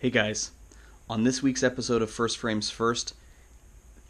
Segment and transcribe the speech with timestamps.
[0.00, 0.52] Hey guys,
[1.10, 3.14] on this week's episode of First Frames First,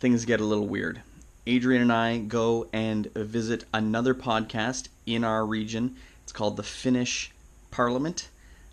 [0.01, 1.01] things get a little weird.
[1.47, 5.97] Adrian and I go and visit another podcast in our region.
[6.25, 7.33] It's called the Finnish
[7.71, 8.29] Parliament.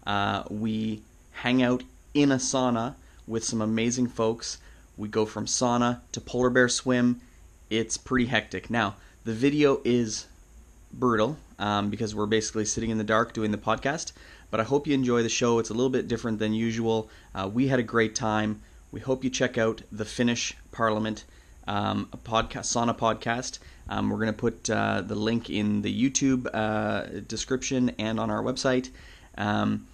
[0.06, 1.84] Uh, we hang out
[2.14, 4.58] in a sauna with some amazing folks.
[4.98, 7.22] We go from sauna to polar bear swim.
[7.70, 8.70] It's pretty hectic.
[8.70, 10.26] Now, the video is
[10.92, 14.12] brutal um, because we're basically sitting in the dark doing the podcast.
[14.52, 15.60] But I hope you enjoy the show.
[15.60, 17.10] It's a little bit different than usual.
[17.34, 18.62] Uh, we had a great time.
[18.92, 21.26] We hope you check out the Finnish Parliament,
[21.68, 23.60] um, podcast, sauna podcast.
[23.90, 28.30] Um, we're going to put uh, the link in the YouTube uh, description and on
[28.30, 28.90] our website.
[29.38, 29.88] Um,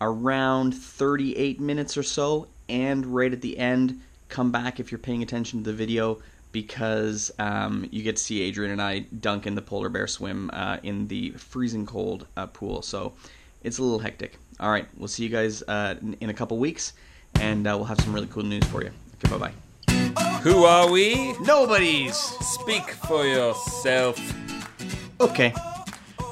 [0.00, 5.22] around 38 minutes or so, and right at the end, come back if you're paying
[5.22, 6.18] attention to the video
[6.52, 10.50] because um, you get to see Adrian and I dunk in the polar bear swim
[10.52, 12.80] uh, in the freezing cold uh, pool.
[12.82, 13.14] So
[13.64, 14.36] it's a little hectic.
[14.60, 16.92] All right, we'll see you guys uh, in, in a couple weeks,
[17.40, 18.90] and uh, we'll have some really cool news for you.
[19.24, 19.52] Okay, bye bye.
[20.42, 21.32] Who are we?
[21.40, 22.14] Nobody's.
[22.14, 24.20] Speak for yourself.
[25.20, 25.54] Okay.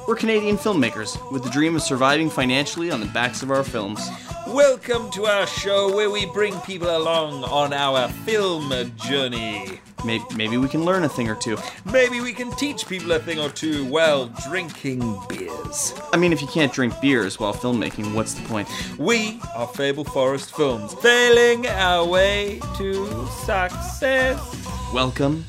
[0.07, 4.07] We're Canadian filmmakers with the dream of surviving financially on the backs of our films.
[4.53, 9.79] Welcome to our show where we bring people along on our film journey.
[10.05, 11.57] Maybe, maybe we can learn a thing or two.
[11.91, 15.95] Maybe we can teach people a thing or two while drinking beers.
[16.13, 18.69] I mean, if you can't drink beers while filmmaking, what's the point?
[18.99, 24.67] We are Fable Forest Films, failing our way to success.
[24.93, 25.45] Welcome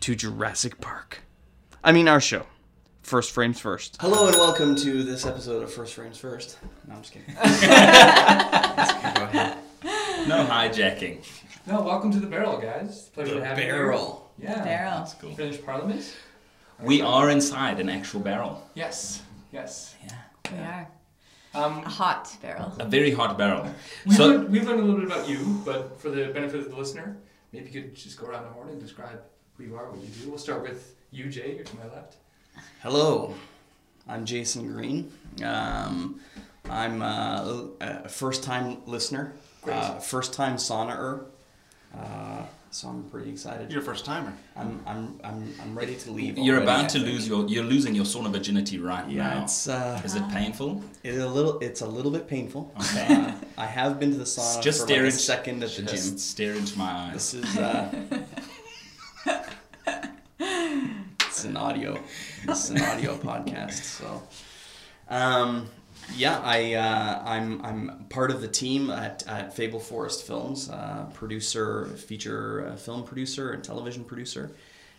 [0.00, 1.20] to Jurassic Park.
[1.84, 2.46] I mean, our show.
[3.08, 3.96] First Frames First.
[4.02, 6.58] Hello and welcome to this episode of First Frames First.
[6.86, 7.34] No, I'm just kidding.
[7.34, 9.56] Go ahead.
[10.28, 11.24] No hijacking.
[11.66, 13.08] No, welcome to the barrel, guys.
[13.14, 14.30] Pleasure to have barrel.
[14.38, 14.44] you.
[14.48, 14.62] Yeah.
[14.62, 14.90] Barrel.
[14.98, 15.34] That's cool.
[15.34, 16.14] Finnish Parliament.
[16.82, 18.68] We are inside an actual barrel.
[18.74, 19.22] Yes.
[19.52, 19.94] Yes.
[20.04, 20.12] Yeah.
[20.52, 20.88] We are.
[21.54, 22.74] Um, A hot barrel.
[22.78, 23.66] A very hot barrel.
[24.04, 26.68] we've, So, learned, we've learned a little bit about you, but for the benefit of
[26.68, 27.16] the listener,
[27.54, 29.22] maybe you could just go around the horn and describe
[29.56, 30.28] who you are, what you do.
[30.28, 31.54] We'll start with you, Jay.
[31.54, 32.16] You're to my left.
[32.82, 33.34] Hello,
[34.08, 35.12] I'm Jason Green.
[35.44, 36.20] Um,
[36.70, 39.32] I'm uh, a first time listener,
[39.70, 41.24] uh, first time saunaer.
[41.96, 43.72] Uh, so I'm pretty excited.
[43.72, 44.32] You're a first timer.
[44.54, 46.36] I'm, I'm, I'm, I'm ready to leave.
[46.36, 47.06] you're already, about I to think.
[47.06, 47.46] lose your.
[47.48, 49.44] You're losing your sauna virginity right Yeah, now.
[49.44, 50.82] it's uh, Is it painful?
[51.02, 52.72] it's a little it's a little bit painful.
[52.78, 53.06] Okay.
[53.14, 55.70] Uh, I have been to the sauna Just for stare like a into- second at
[55.70, 56.18] the Just gym.
[56.18, 57.14] stare into my eyes.
[57.14, 57.90] This is uh,
[61.38, 61.96] it's an audio
[62.48, 63.84] it's an audio podcast.
[63.84, 64.24] So,
[65.08, 65.68] um,
[66.16, 71.06] yeah, I uh, I'm I'm part of the team at, at Fable Forest Films, uh,
[71.14, 74.50] producer, feature uh, film producer, and television producer,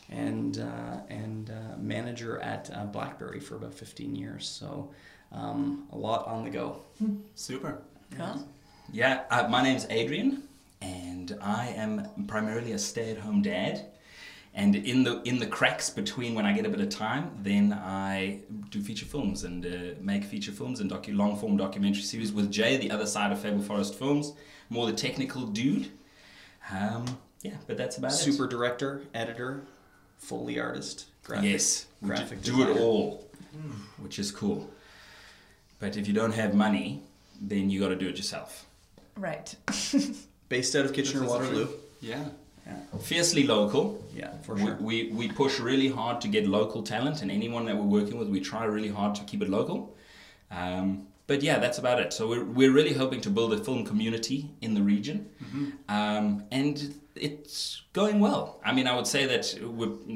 [0.09, 4.47] and uh, and uh, manager at uh, BlackBerry for about fifteen years.
[4.47, 4.91] So,
[5.33, 6.83] um, a lot on the go.
[7.35, 7.81] Super.
[8.15, 8.47] Cool.
[8.93, 10.43] Yeah, uh, my name's Adrian,
[10.81, 13.87] and I am primarily a stay-at-home dad.
[14.59, 17.71] And in the in the cracks between when I get a bit of time, then
[17.71, 18.39] I
[18.69, 19.69] do feature films and uh,
[20.01, 23.39] make feature films and docu- long form documentary series with Jay, the other side of
[23.39, 24.33] Fable Forest Films,
[24.69, 25.89] more the technical dude.
[26.77, 27.05] Um,
[27.41, 28.15] yeah, but that's about it.
[28.15, 29.61] Super director, editor,
[30.17, 33.29] foley artist, graphic, Yes, we do, do it all,
[33.99, 34.69] which is cool.
[35.79, 37.01] But if you don't have money,
[37.39, 38.65] then you got to do it yourself.
[39.15, 39.55] Right.
[40.49, 41.69] Based out of Kitchener Waterloo.
[42.01, 42.25] Yeah.
[43.01, 44.75] Fiercely local, Yeah, for We- sure.
[44.79, 48.27] We, we push really hard to get local talent, and anyone that we're working with,
[48.29, 49.95] we try really hard to keep it local.
[50.51, 52.11] Um, but yeah, that's about it.
[52.11, 55.29] So we're, we're really hoping to build a film community in the region,
[55.87, 58.59] um, and it's going well.
[58.65, 59.43] I mean, I would say that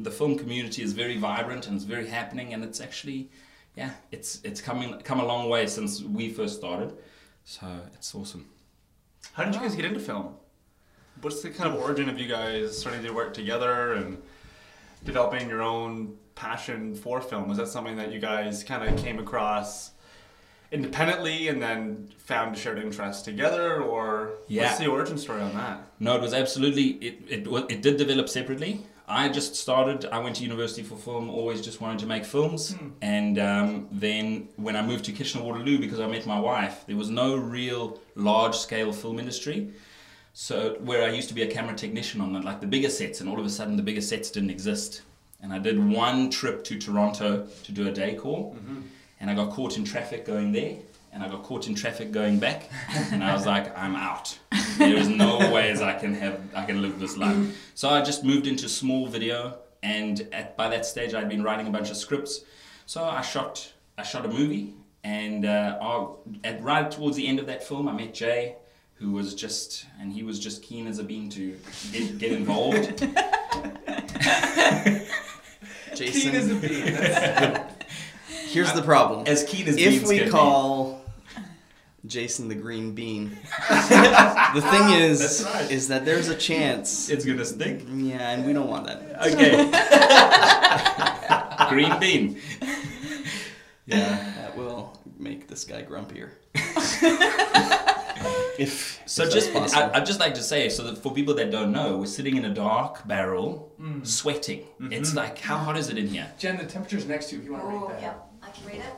[0.03, 3.29] the film community is very vibrant and it's very happening, and it's actually,
[3.75, 6.93] yeah, it's it's coming come a long way since we first started.
[7.45, 8.45] So it's awesome.
[9.33, 10.35] How did you guys get into film?
[11.21, 14.21] What's the kind of origin of you guys starting to work together and
[15.05, 17.47] developing your own passion for film?
[17.47, 19.91] Was that something that you guys kind of came across
[20.71, 24.63] independently and then found a shared interest together, or Yeah.
[24.65, 25.79] what's the origin story on that?
[25.99, 27.15] No, it was absolutely it.
[27.29, 28.81] It it did develop separately.
[29.07, 30.05] I just started.
[30.11, 31.29] I went to university for film.
[31.29, 32.75] Always just wanted to make films.
[33.01, 36.95] And um, then when I moved to Kitchener Waterloo because I met my wife, there
[36.97, 39.71] was no real large scale film industry.
[40.33, 43.21] So where I used to be a camera technician on the, like the bigger sets,
[43.21, 45.01] and all of a sudden the bigger sets didn't exist.
[45.41, 48.55] And I did one trip to Toronto to do a day call,
[49.19, 50.75] and I got caught in traffic going there,
[51.11, 52.69] and I got caught in traffic going back,
[53.11, 54.37] and I was like, I'm out.
[54.77, 57.37] There is no ways I can have I can live this life.
[57.75, 61.67] So I just moved into small video, and at, by that stage I'd been writing
[61.67, 62.41] a bunch of scripts.
[62.85, 67.37] So I shot I shot a movie, and uh, I- at right towards the end
[67.39, 68.55] of that film, I met Jay.
[68.95, 71.57] Who was just and he was just keen as a bean to
[71.91, 72.99] get, get involved.
[75.95, 77.61] Jason, Keen as a bean.
[78.49, 79.27] Here's the problem.
[79.27, 80.31] as keen as if beans we can be.
[80.31, 81.01] call
[82.05, 83.29] Jason the green bean,
[83.69, 85.71] the thing is, right.
[85.71, 87.09] is that there's a chance.
[87.09, 87.81] it's gonna stick.
[87.89, 88.99] Yeah, and we don't want that.
[89.27, 89.69] Okay.
[91.69, 92.41] Green bean.
[93.85, 96.31] Yeah, that will make this guy grumpier.
[98.59, 99.83] If So if just, possible.
[99.93, 102.37] I, I'd just like to say, so that for people that don't know, we're sitting
[102.37, 104.05] in a dark barrel, mm.
[104.05, 104.61] sweating.
[104.61, 104.93] Mm-hmm.
[104.93, 106.31] It's like, how hot is it in here?
[106.39, 108.01] Jen, the temperature's next to you if you want to Oh, rate that.
[108.01, 108.93] Yeah, I can read it.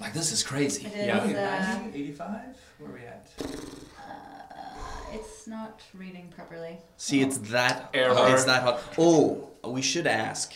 [0.00, 0.86] Like this is crazy.
[0.86, 1.80] It is, Yeah.
[1.84, 2.40] uh, 85?
[2.78, 3.30] Where are we at?
[3.40, 7.42] Uh, it's not reading properly, See, it's oh.
[7.52, 7.90] that.
[7.94, 8.14] Error.
[8.34, 8.80] It's that hot.
[8.98, 10.54] Oh, we should ask.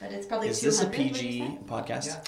[0.00, 2.06] but it's probably Is this a 200, what'd you PG podcast?
[2.06, 2.20] Yeah.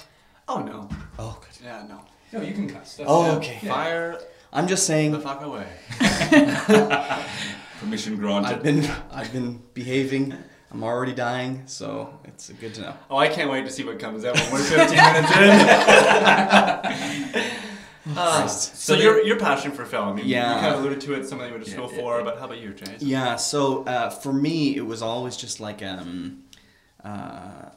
[0.47, 0.89] Oh no.
[1.19, 1.65] Oh, good.
[1.65, 1.99] Yeah, no.
[2.31, 2.95] No, you can cuss.
[2.97, 3.59] That's Oh, okay.
[3.61, 3.73] Yeah.
[3.73, 4.19] Fire
[4.53, 5.11] I'm just saying.
[5.11, 5.65] the fuck away.
[7.79, 8.53] Permission granted.
[8.53, 10.33] I've been I've been behaving.
[10.71, 12.93] I'm already dying, so it's good to know.
[13.09, 15.35] Oh, I can't wait to see what comes out when we're 15 minutes
[17.35, 17.43] in.
[18.17, 20.55] Uh, so So your your passion for film, I mean, Yeah.
[20.55, 22.23] you kind of alluded to it, something you went to Yeah, school yeah, for, yeah.
[22.25, 22.97] but how about you, Jay?
[22.99, 23.37] Yeah.
[23.37, 26.43] So uh, for me, it was always just like um,
[27.01, 27.69] uh,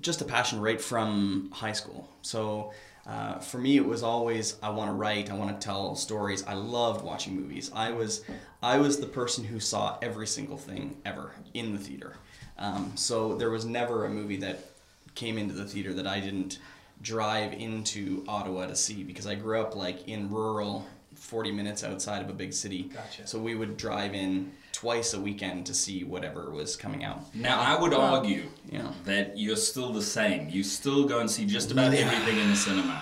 [0.00, 2.08] just a passion right from high school.
[2.22, 2.72] So
[3.06, 6.44] uh, for me, it was always I want to write, I want to tell stories.
[6.46, 7.70] I loved watching movies.
[7.74, 8.24] I was
[8.62, 12.16] I was the person who saw every single thing ever in the theater.
[12.58, 14.70] Um, so there was never a movie that
[15.14, 16.58] came into the theater that I didn't
[17.02, 22.22] drive into Ottawa to see because I grew up like in rural 40 minutes outside
[22.22, 22.84] of a big city.
[22.84, 23.26] Gotcha.
[23.26, 24.52] So we would drive in
[24.84, 27.20] twice a weekend to see whatever was coming out.
[27.34, 30.40] Now, I would argue You know, that you're still the same.
[30.50, 32.00] You still go and see just about Yeah.
[32.06, 32.96] everything in the cinema.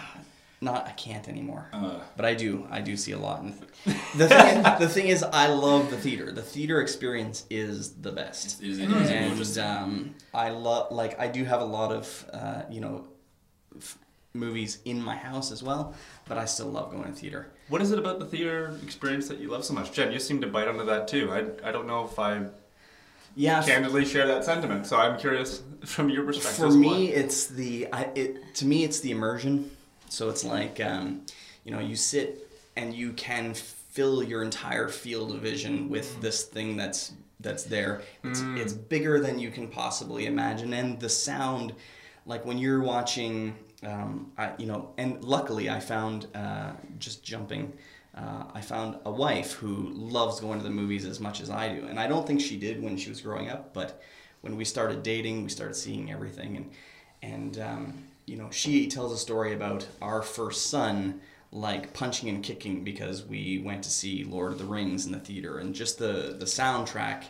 [0.60, 1.64] not I can't anymore.
[1.72, 2.50] Uh, But I do.
[2.70, 3.38] I do see a lot.
[3.42, 3.52] And
[4.20, 6.26] the thing, the thing is, I love the theater.
[6.40, 7.76] The theater experience is
[8.06, 8.62] the best.
[8.62, 9.92] is it, is it and um,
[10.46, 12.06] I love like I do have a lot of
[12.40, 13.11] uh, you know f-
[14.34, 15.94] movies in my house as well,
[16.28, 17.48] but I still love going to theater.
[17.68, 19.92] What is it about the theater experience that you love so much?
[19.92, 21.30] Jen, you seem to bite onto that too.
[21.30, 22.46] I, I don't know if I
[23.34, 26.56] Yeah, candidly share that sentiment, so I'm curious from your perspective.
[26.56, 29.70] for me it's the I, it to me it's the immersion
[30.08, 31.22] so it's like um,
[31.64, 36.44] you know you sit and you can fill your entire field of vision with this
[36.44, 41.74] thing that's that's there it's, it's bigger than you can possibly imagine and the sound
[42.24, 47.72] like when you're watching um, I, you know and luckily i found uh, just jumping
[48.14, 51.74] uh, I found a wife who loves going to the movies as much as I
[51.74, 53.72] do, and I don't think she did when she was growing up.
[53.72, 54.02] But
[54.42, 56.70] when we started dating, we started seeing everything, and
[57.22, 61.20] and um, you know, she tells a story about our first son
[61.52, 65.18] like punching and kicking because we went to see Lord of the Rings in the
[65.18, 67.24] theater, and just the the soundtrack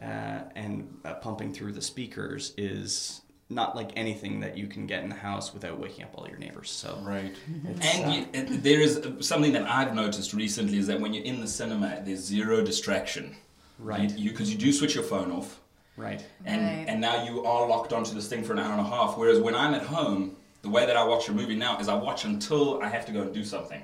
[0.00, 3.20] uh, and uh, pumping through the speakers is
[3.50, 6.38] not like anything that you can get in the house without waking up all your
[6.38, 6.70] neighbors.
[6.70, 7.34] So Right.
[7.68, 11.00] it's, And uh, you, and there is uh, something that I've noticed recently is that
[11.00, 13.36] when you're in the cinema, there's zero distraction.
[13.78, 14.10] Right.
[14.16, 15.60] You because you, do switch your phone off,
[15.96, 16.24] right.
[16.44, 16.84] and Right.
[16.88, 19.18] and now you are locked onto this thing for an hour and a half.
[19.18, 21.94] Whereas when I'm at home, the way that I watch a movie now is I
[21.94, 23.82] watch until I have to go and do something.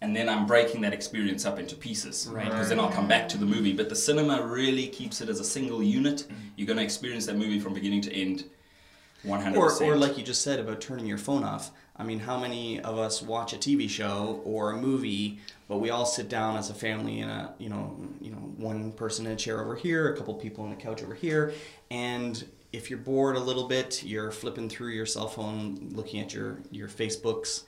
[0.00, 2.28] And then I'm breaking that experience up into pieces.
[2.30, 2.44] Right.
[2.44, 3.72] Because then I'll come back to the movie.
[3.72, 6.26] But the cinema really keeps it as a single unit.
[6.56, 8.44] You're going to experience that movie from beginning to end
[9.24, 9.56] 100%.
[9.56, 11.70] Or, or like you just said about turning your phone off.
[11.96, 15.38] I mean, how many of us watch a TV show or a movie,
[15.68, 18.92] but we all sit down as a family in a, you know, you know, one
[18.92, 21.54] person in a chair over here, a couple people on a couch over here,
[21.90, 26.34] and if you're bored a little bit, you're flipping through your cell phone, looking at
[26.34, 27.62] your your Facebooks,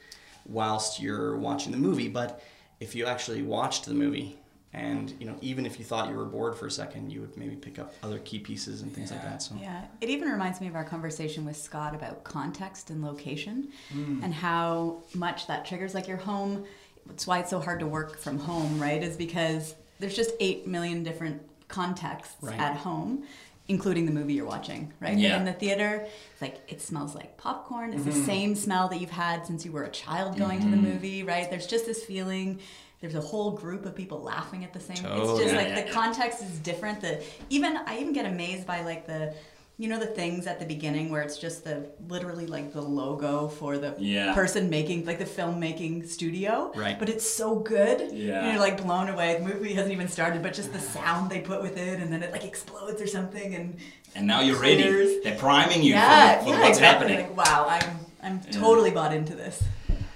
[0.45, 2.09] whilst you're watching the movie.
[2.09, 2.43] But
[2.81, 4.37] if you actually watched the movie,
[4.77, 7.35] and you know, even if you thought you were bored for a second, you would
[7.37, 9.43] maybe pick up other key pieces and things like that.
[9.43, 9.57] So.
[9.59, 14.23] Yeah, it even reminds me of our conversation with Scott about context and location mm.
[14.23, 15.95] and how much that triggers.
[15.95, 16.67] Like your home,
[17.09, 19.03] it's why it's so hard to work from home, right?
[19.03, 22.61] Is because there's just 8 million different contexts Right.
[22.61, 23.25] at home,
[23.69, 25.17] including the movie you're watching, right?
[25.17, 25.39] Yeah.
[25.39, 27.95] in the theater, it's like it smells like popcorn.
[27.95, 28.27] It's the mm-hmm.
[28.27, 30.43] same smell that you've had since you were a child mm-hmm.
[30.43, 31.49] going to the movie, right?
[31.49, 32.61] There's just this feeling.
[33.01, 34.97] There's a whole group of people laughing at the same.
[34.97, 35.21] totally.
[35.33, 37.01] It's just Yeah, like yeah, the context is different.
[37.01, 39.35] The even I even get amazed by like the
[39.79, 43.47] you know the things at the beginning where it's just the literally like the logo
[43.49, 44.33] for the Yeah.
[44.35, 46.73] person making like the filmmaking studio.
[46.75, 46.99] Right.
[46.99, 48.11] But it's so good.
[48.13, 48.41] Yeah.
[48.45, 49.37] And you're like blown away.
[49.39, 52.23] The movie hasn't even started, but just the sound they put with it and then
[52.23, 53.77] it like explodes or something and
[54.15, 54.83] and now you're ready.
[54.83, 55.23] Clears.
[55.23, 57.13] They're priming you yeah, for, for yeah, what's exactly.
[57.13, 57.37] happening.
[57.37, 57.91] Like wow, I'm
[58.23, 58.59] I'm Yeah.
[58.59, 59.63] totally bought into this.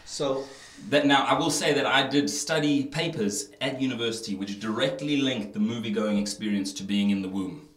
[0.07, 0.45] So
[0.89, 5.53] That now I will say that I did study papers at university which directly linked
[5.53, 7.69] the movie going experience to being in the womb.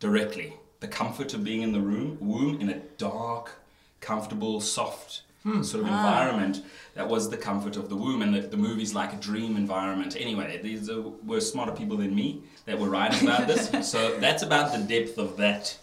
[0.00, 0.54] Directly.
[0.80, 3.60] The comfort of being in the room womb in a dark,
[4.00, 5.62] comfortable, soft hmm.
[5.62, 5.96] sort of ah.
[5.96, 6.62] environment.
[6.98, 10.16] That was the comfort of the womb and the, the movie's like a dream environment.
[10.18, 13.70] Anyway, these are, were smarter people than me that were writing about this.
[13.88, 15.78] so that's about the depth of that.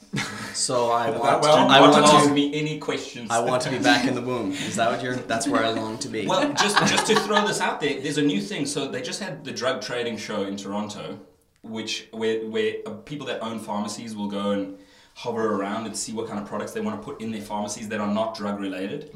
[0.53, 1.69] So I that want, well?
[1.69, 3.31] to, I want want to ask me any questions.
[3.31, 4.51] I want to be back in the womb.
[4.51, 5.15] Is that what you're?
[5.15, 6.27] That's where I long to be.
[6.27, 8.65] Well, just just to throw this out there, there's a new thing.
[8.65, 11.17] So they just had the drug trading show in Toronto,
[11.61, 14.77] which where where uh, people that own pharmacies will go and
[15.13, 17.87] hover around and see what kind of products they want to put in their pharmacies
[17.87, 19.15] that are not drug related.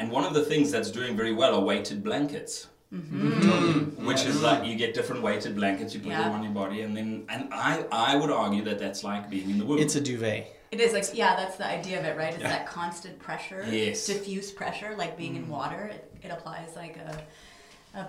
[0.00, 2.68] And one of the things that's doing very well are weighted blankets.
[2.92, 4.04] Mm-hmm.
[4.04, 6.22] Which is like you get different weighted blankets, you put Yeah.
[6.24, 9.48] them on your body, and then and I I would argue that that's like being
[9.50, 9.78] in the womb.
[9.78, 10.56] it's a duvet.
[10.72, 12.32] It is like yeah, that's the idea of it, right?
[12.34, 14.06] It's that constant pressure, Yes.
[14.06, 15.50] diffuse pressure, like being in mm.
[15.58, 15.82] water.
[15.94, 18.06] It, it applies like a, a,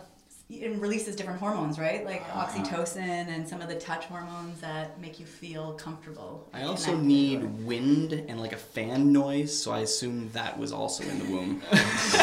[0.52, 2.06] it releases different hormones, right?
[2.06, 2.46] Like Ah.
[2.46, 6.48] oxytocin and some of the touch hormones that make you feel comfortable.
[6.54, 10.72] I also need or- wind and like a fan noise, so I assume that was
[10.72, 11.62] also in the womb.
[11.72, 12.20] So,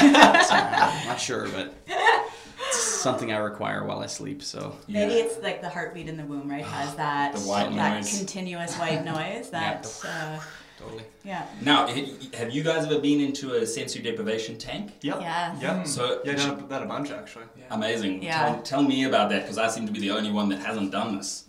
[0.54, 4.42] I'm not sure, but it's something I require while I sleep.
[4.42, 5.20] So Maybe Yeah.
[5.25, 6.64] it's like the heartbeat in the womb, right?
[6.64, 8.18] Has that The white that noise.
[8.18, 9.50] continuous white noise.
[9.50, 10.38] That uh,
[10.78, 11.02] totally.
[11.25, 11.47] yeah.
[11.62, 14.92] Now, have you guys ever been into a sensory deprivation tank?
[15.02, 15.20] Yeah.
[15.20, 15.56] Yeah.
[15.61, 15.82] Yeah.
[15.85, 17.44] So Yeah, done that a bunch actually.
[17.70, 18.23] Amazing.
[18.23, 18.44] Yeah.
[18.44, 20.90] Tell, tell me about that because I seem to be the only one that hasn't
[20.90, 21.44] done this.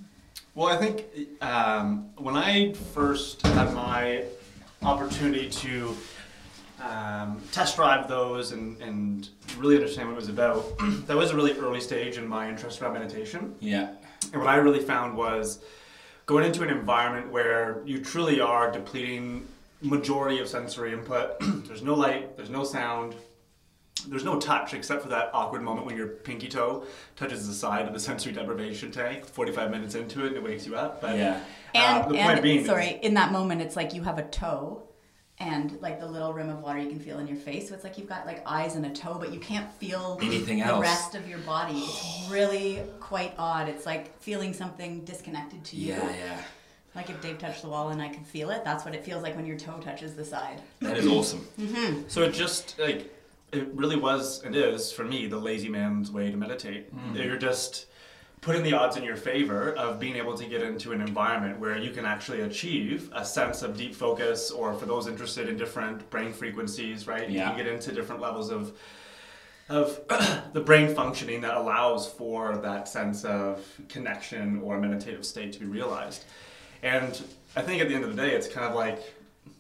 [0.56, 1.06] Well, I think
[1.42, 4.26] um, when I first had my
[4.82, 5.96] opportunity to
[6.82, 10.66] um, test drive those and, and really understand what it was about,
[11.08, 13.56] that was a really early stage in my interest around meditation.
[13.60, 13.92] Yeah.
[14.34, 15.60] And what I really found was
[16.30, 19.48] going into an environment where you truly are depleting
[19.82, 21.36] majority of sensory input.
[21.66, 23.16] there's no light, there's no sound,
[24.08, 27.88] there's no touch except for that awkward moment when your pinky toe touches the side
[27.88, 29.26] of the sensory deprivation tank.
[29.26, 31.02] 45 minutes into it, and it wakes you up.
[31.02, 31.42] But Yeah.
[31.74, 34.20] uh, And, the and point being, is- sorry, in that moment, it's like you have
[34.20, 34.84] a toe,
[35.40, 37.70] and like the little rim of water you can feel in your face.
[37.70, 40.60] So it's like you've got like eyes and a toe, but you can't feel Anything
[40.60, 40.78] the else.
[40.78, 41.78] The rest of your body.
[41.78, 42.28] It's oh.
[42.32, 43.70] really quite odd.
[43.70, 45.94] It's like feeling something disconnected to you.
[45.94, 46.42] Yeah, yeah.
[46.96, 49.24] Like if Dave touched the wall and I could feel it, that's what it feels
[49.24, 50.62] like when your toe touches the side.
[50.82, 51.48] That is awesome.
[51.60, 52.02] Mm-hmm.
[52.08, 53.14] So it just like
[53.52, 56.94] it really was and is for me the lazy man's way to meditate.
[56.94, 57.24] Mm.
[57.24, 57.86] You're just
[58.42, 61.78] putting the odds in your favor of being able to get into an environment where
[61.78, 66.10] you can actually achieve a sense of deep focus or for those interested in different
[66.10, 67.30] brain frequencies, right?
[67.30, 68.78] You can get into different levels of
[69.68, 70.00] of
[70.54, 75.68] the brain functioning that allows for that sense of connection or meditative state to be
[75.68, 76.26] realized.
[76.82, 77.22] And
[77.56, 79.00] I think at the end of the day, it's kind of like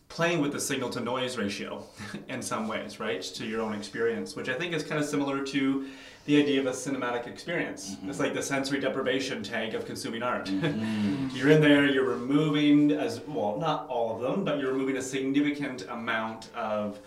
[0.07, 1.83] playing with the signal to noise ratio
[2.27, 5.45] in some ways, right, to your own experience, which I think is kind of similar
[5.45, 5.87] to
[6.29, 7.95] the idea of a cinematic experience.
[7.95, 8.09] Mm-hmm.
[8.11, 10.45] It's like the sensory deprivation tank of consuming art.
[10.45, 11.29] Mm-hmm.
[11.35, 15.01] you're in there, you're removing, as well, not all of them, but you're removing a
[15.01, 16.99] significant amount of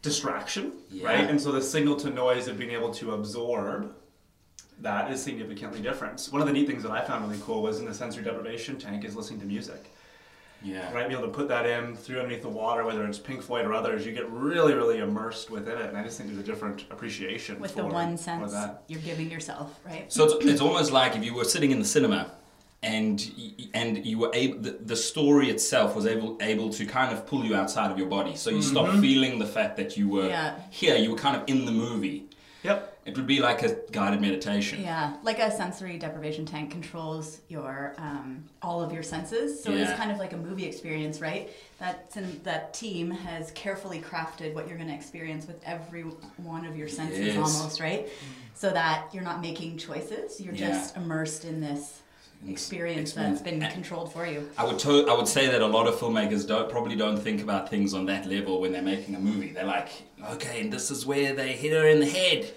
[0.00, 1.08] distraction, Yeah.
[1.08, 1.28] right?
[1.28, 3.92] And so the signal to noise of being able to absorb
[4.80, 6.24] that is significantly different.
[6.30, 8.78] One of the neat things that I found really cool was in the sensory deprivation
[8.78, 9.90] tank is listening to music.
[10.62, 10.92] Yeah.
[10.92, 13.66] Right, be able to put that in through underneath the water, whether it's Pink Floyd
[13.66, 16.46] or others, you get really, really immersed within it, and I just think there's a
[16.46, 18.82] different appreciation With for, the one sense that.
[18.88, 20.10] you're giving yourself, right?
[20.12, 22.32] So it's, it's almost like if you were sitting in the cinema
[22.82, 23.32] and
[23.74, 27.44] and you were able the, the story itself was able able to kind of pull
[27.44, 28.36] you outside of your body.
[28.36, 29.00] So you stop mm-hmm.
[29.00, 30.58] feeling the fact that you were Yeah.
[30.70, 32.28] here, you were kind of in the movie.
[32.66, 32.92] Yep.
[33.06, 34.82] It would be like a guided meditation.
[34.82, 39.92] Yeah, like a sensory deprivation tank controls your um, all of your senses, so it's
[39.92, 41.48] kind of like a movie experience, right?
[41.78, 42.10] That
[42.42, 46.02] that team has carefully crafted what you're going to experience with every
[46.38, 47.36] one of your senses, Yes.
[47.36, 48.08] almost right,
[48.54, 50.40] so that you're not making choices.
[50.40, 50.68] You're Yeah.
[50.70, 52.02] just immersed in this
[52.48, 54.48] experience that's been controlled for you.
[54.58, 57.40] I would to- I would say that a lot of filmmakers don't probably don't think
[57.42, 59.52] about things on that level when they're making a movie.
[59.52, 59.88] They're like,
[60.32, 62.52] okay, and this is where they hit her in the head,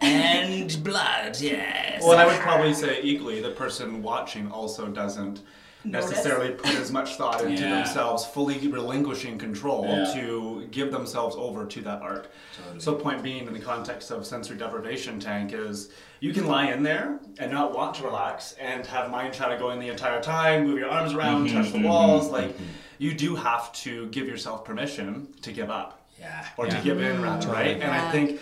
[0.00, 2.02] and blood, yes.
[2.02, 5.40] Well, and I would probably say equally, the person watching also doesn't
[5.84, 6.10] Notice.
[6.10, 7.76] necessarily put as much thought into Yeah.
[7.76, 10.12] themselves, fully relinquishing control Yeah.
[10.14, 12.28] to give themselves over to that art.
[12.56, 12.80] Totally.
[12.80, 15.90] So, point being, in the context of sensory deprivation tank, is
[16.20, 19.78] you can lie in there and not want to relax and have mind chatter going
[19.78, 22.24] the entire time, move your arms around, mm-hmm, touch the mm-hmm, walls.
[22.24, 22.34] Mm-hmm.
[22.34, 22.56] Like,
[22.98, 26.76] you do have to give yourself permission to give up yeah, or yeah.
[26.76, 27.80] to give in rather right?
[27.80, 28.40] And i think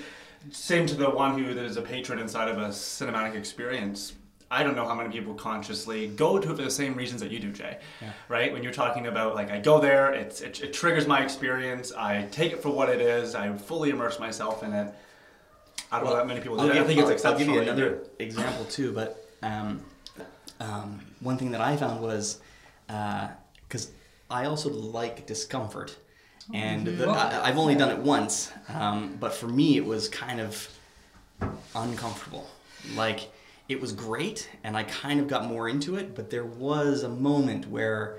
[0.50, 4.14] same to the one who is a patron inside of a cinematic experience
[4.50, 7.30] i don't know how many people consciously go to it for the same reasons that
[7.30, 7.78] you do jay.
[8.28, 8.52] Right?
[8.52, 12.26] When you're talking about like i go there it's it, it triggers my experience i
[12.30, 14.92] take it for what it is i fully immerse myself in it.
[15.90, 16.74] I don't know that many people do I'll that.
[16.74, 17.58] give, I think it's I'll- exceptional.
[17.58, 19.82] I'll give you another example too, but um,
[20.58, 22.40] um, one thing that I found was
[22.86, 23.90] because
[24.30, 25.96] I also like discomfort,
[26.52, 30.40] and the, I, I've only done it once, um, but for me it was kind
[30.40, 30.68] of
[31.74, 32.48] uncomfortable.
[32.94, 33.30] Like
[33.68, 37.08] it was great, and I kind of got more into it, but there was a
[37.08, 38.18] moment where.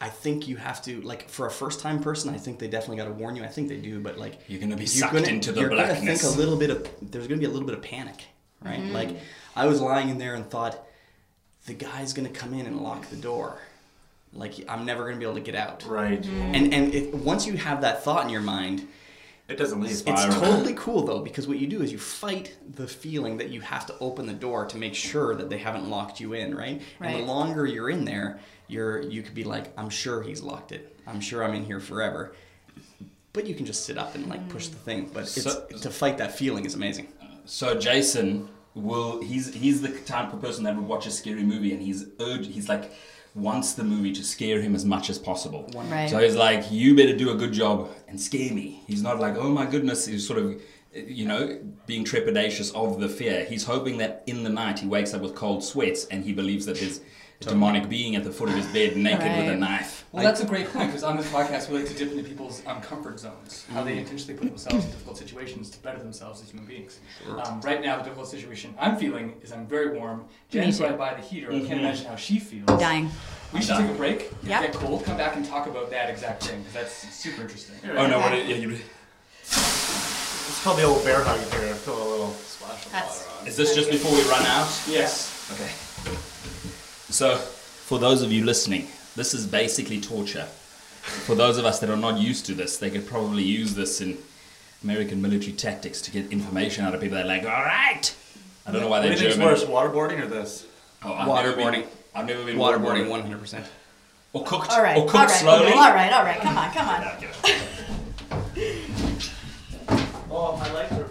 [0.00, 2.34] I think you have to like for a first time person.
[2.34, 3.44] I think they definitely got to warn you.
[3.44, 5.68] I think they do, but like You're gonna be you're sucked gonna- into the you're
[5.68, 8.24] gonna think a little bit of there's gonna be a little bit of panic,
[8.64, 8.82] right?
[8.82, 9.10] Like
[9.54, 10.76] I was lying in there and thought
[11.66, 13.60] the guy's gonna come in and lock the door,
[14.34, 15.84] like I'm never gonna be able to get out.
[15.86, 16.22] Right.
[16.22, 16.54] Mm-hmm.
[16.54, 18.88] And and it, once you have that thought in your mind,
[19.48, 19.90] It doesn't leave.
[19.90, 20.40] it's Spiral.
[20.40, 23.86] totally cool though because what you do is you fight the feeling that you have
[23.86, 26.80] to open the door to make sure that they haven't locked you in, right?
[26.98, 27.10] right.
[27.10, 30.72] And the longer you're in there, you're you could be like, I'm sure he's locked
[30.72, 30.96] it.
[31.06, 32.34] I'm sure I'm in here forever.
[33.32, 34.74] But you can just sit up and like push mm-hmm.
[34.74, 35.10] the thing.
[35.12, 37.08] But it's So- to fight that feeling is amazing.
[37.44, 41.74] So Jason will he's he's the type of person that would watch a scary movie
[41.74, 42.90] and he's urge he's like
[43.34, 45.70] wants the movie to scare him as much as possible.
[45.74, 46.10] Right.
[46.10, 48.82] So he's like, you better do a good job and scare me.
[48.86, 50.60] He's not like, oh my goodness, he's sort of
[50.94, 53.44] you know, being trepidatious of the fear.
[53.44, 56.66] He's hoping that in the night he wakes up with cold sweats and he believes
[56.66, 57.02] that there's a
[57.50, 60.04] demonic being at the foot of his bed naked with a knife.
[60.12, 62.62] Well, that's a great point because on this podcast we like to dip into people's
[62.66, 66.50] um, comfort zones, how they intentionally put themselves in difficult situations to better themselves as
[66.50, 67.00] human beings.
[67.44, 70.24] Um, right now, the difficult situation I'm feeling is I'm very warm.
[70.50, 71.50] Jen's right by the heater.
[71.52, 72.66] I can't imagine how she feels.
[72.78, 73.10] Dying.
[73.52, 74.62] We should take a break, Yeah.
[74.62, 77.76] get cold, come back and talk about that exact thing because that's super interesting.
[77.96, 78.78] Oh no, what it, yeah, you,
[79.42, 81.74] It's called the old bear hug here.
[81.74, 83.46] Feel a little splash of water on.
[83.46, 84.68] is this just before we run out?
[84.88, 85.50] Yes.
[85.52, 85.70] Okay.
[87.12, 90.44] So, for those of you listening, this is basically torture.
[91.26, 94.00] For those of us that are not used to this, they could probably use this
[94.00, 94.16] in
[94.82, 97.16] American military tactics to get information out of people.
[97.18, 98.14] They're like, all right.
[98.66, 99.48] I don't know why What do they're you think's German.
[99.48, 100.66] worse, waterboarding or this?
[101.04, 101.86] Oh, I've never been- Waterboarding.
[102.14, 103.40] I've never been Waterboarding, waterboarded.
[103.40, 103.64] 100%.
[104.32, 104.70] Or cooked.
[104.70, 104.96] All right.
[104.96, 105.40] Or all cooked right.
[105.40, 105.66] slowly.
[105.66, 106.12] people, All right.
[106.12, 106.40] All right.
[106.40, 106.72] Come on.
[106.72, 107.02] Come on.
[108.54, 108.78] Okay.
[110.34, 111.01] Oh, I like her.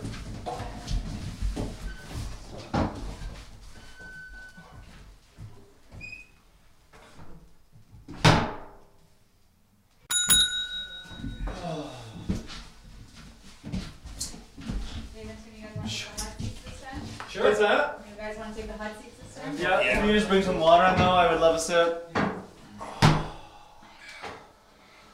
[17.41, 17.49] Sure.
[17.49, 18.05] What's that?
[18.09, 19.57] You guys want to take the hot seats system?
[19.57, 19.93] Yeah, Yeah.
[19.99, 21.09] Can you just bring some water on though?
[21.09, 22.15] I would love a sip.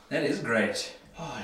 [0.10, 0.96] That is great.
[1.20, 1.44] Oh yeah.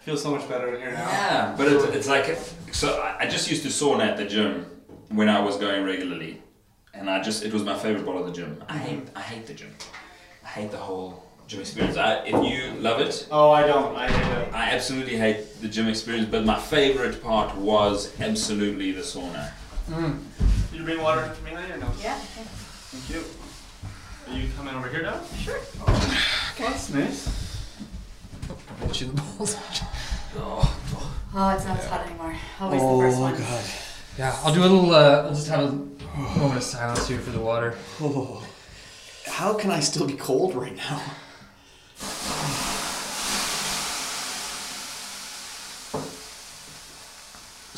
[0.00, 1.08] Feels so much better in here now.
[1.10, 2.36] Yeah, but it's, it's like
[2.72, 3.00] so.
[3.00, 4.66] I I just used to sauna at the gym
[5.10, 6.42] when I was going regularly,
[6.94, 8.64] and I just it was my favorite part of the gym.
[8.68, 9.72] I hate I hate the gym.
[10.44, 11.96] I hate the whole gym experience.
[11.96, 13.94] I, if you love it, Oh, I don't.
[13.94, 14.54] I hate it.
[14.54, 16.28] I absolutely hate the gym experience.
[16.30, 19.52] But my favorite part was absolutely the sauna.
[19.90, 21.76] Did you bring water for me later?
[21.76, 21.88] No.
[22.00, 22.14] Yeah.
[22.14, 23.24] Thank you.
[24.32, 25.20] Are you coming over here now?
[25.36, 25.58] Sure.
[25.80, 27.66] Oh, that's nice.
[28.48, 29.56] I Watch you the balls.
[29.56, 29.82] out.
[30.38, 32.36] Oh, it's not as hot anymore.
[32.60, 33.34] Always the first one.
[33.34, 33.64] Oh my god.
[34.16, 34.94] Yeah, I'll do a little.
[34.94, 37.76] Uh, I'll just have a moment of silence here for the water.
[38.00, 38.46] Oh,
[39.26, 41.02] how can I still be cold right now?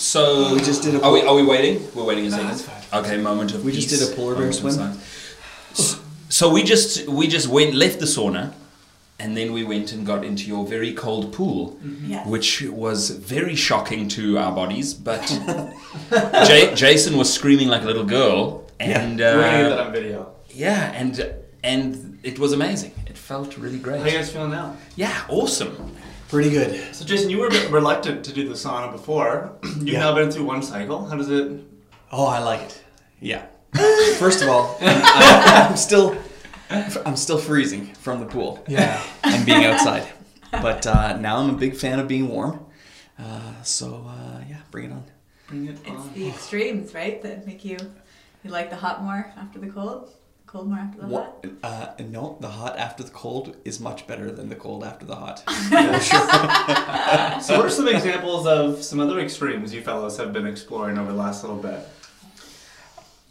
[0.02, 1.76] So We just did a Are we are we waiting?
[1.94, 2.48] We're waiting a No, second.
[2.50, 3.00] that's fine.
[3.04, 4.98] Okay, moment of We just did a polar bear swim.
[6.28, 8.52] So we just we just went left the sauna,
[9.20, 11.78] and then we went and got into your very cold pool,
[12.14, 12.26] Yes.
[12.26, 14.92] which was very shocking to our bodies.
[14.94, 15.22] But
[16.48, 19.92] J- Jason was screaming like a little girl, and We're gonna get uh, that on
[19.92, 20.18] video.
[20.50, 21.14] yeah, and
[21.62, 22.92] and it was amazing.
[23.06, 24.00] It felt really great.
[24.00, 24.76] How you guys feeling now?
[24.96, 25.74] Yeah, awesome.
[26.32, 26.94] Pretty good.
[26.94, 29.52] So Jason, you were a bit reluctant to do the sauna before.
[29.64, 29.98] You've Yeah.
[30.00, 31.04] now been through one cycle.
[31.04, 31.60] How does it?
[32.10, 32.82] Oh, I like it.
[33.20, 33.44] Yeah.
[34.18, 36.16] First of all, I, I'm still,
[36.70, 38.98] I'm still freezing from the pool Yeah.
[39.24, 40.08] and being outside.
[40.50, 42.64] But uh, now I'm a big fan of being warm.
[43.18, 45.04] Uh, so uh, yeah, bring it on.
[45.48, 45.92] Bring it on.
[45.96, 46.14] It's on.
[46.14, 47.20] the extremes, right?
[47.22, 47.76] That make you
[48.42, 50.10] you like the hot more after the cold,
[50.52, 51.10] cold more after the hot.
[51.10, 55.06] What, uh, no, the hot after the cold is much better than the cold after
[55.06, 55.42] the hot.
[57.42, 61.10] So, what are some examples of some other extremes you fellows have been exploring over
[61.10, 61.80] the last little bit?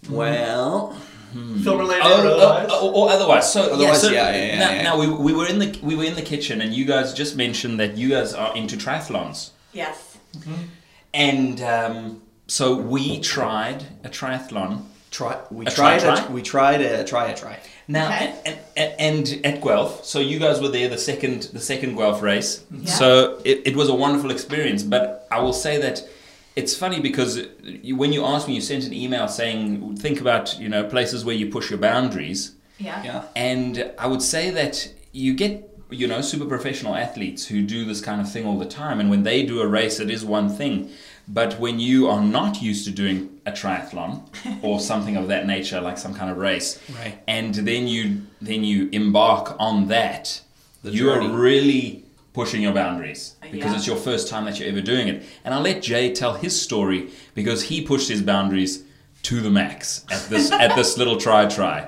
[0.10, 0.94] Well,
[1.64, 2.70] Film related Oh, or oh, otherwise?
[2.72, 3.54] oh, or otherwise.
[3.54, 4.82] So Otherwise, so yeah, yeah, yeah, Now, yeah.
[4.82, 7.38] now we, we were in the we were in the kitchen, and you guys just
[7.38, 10.18] mentioned that you guys are into triathlons, Yes.
[11.14, 14.84] and um, so we tried a triathlon.
[15.12, 15.38] Try.
[15.52, 16.00] We A tried.
[16.00, 16.28] try, a, try?
[16.32, 17.60] We tried a try a try.
[17.88, 18.34] Now Okay.
[18.46, 22.22] and, and, and at Guelph, so you guys were there the second the second Guelph
[22.22, 22.64] race.
[22.72, 22.92] Yeah.
[22.92, 24.82] So it, it was a wonderful experience.
[24.84, 26.02] But I will say that
[26.56, 30.58] it's funny because you, when you asked me, you sent an email saying think about
[30.60, 33.04] you know places where you push your boundaries, Yeah.
[33.04, 33.24] Yeah.
[33.36, 38.00] and I would say that you get you know super professional athletes who do this
[38.00, 40.50] kind of thing all the time, and when they do a race, it is one
[40.50, 40.90] thing.
[41.28, 44.22] But when you are not used to doing a triathlon
[44.64, 47.16] or something of that nature, like some kind of race, Right.
[47.28, 50.42] and then you then you embark on that,
[50.84, 51.28] The you journey.
[51.28, 52.04] are really
[52.34, 53.78] pushing your boundaries because Yeah.
[53.78, 55.24] it's your first time that you're ever doing it.
[55.46, 58.84] And I'll let Jay tell his story because he pushed his boundaries
[59.24, 61.88] to the max at this at this little try try.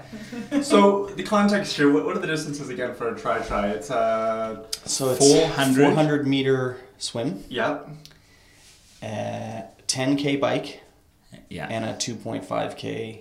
[0.62, 3.70] So the context here, what, what are the distances again for a try try?
[3.70, 5.86] It's uh, So it's 400.
[5.88, 7.80] 400 meter swim, yeah.
[9.04, 10.82] Uh, 10k bike,
[11.50, 11.68] Yeah.
[11.70, 13.20] and a 2.5k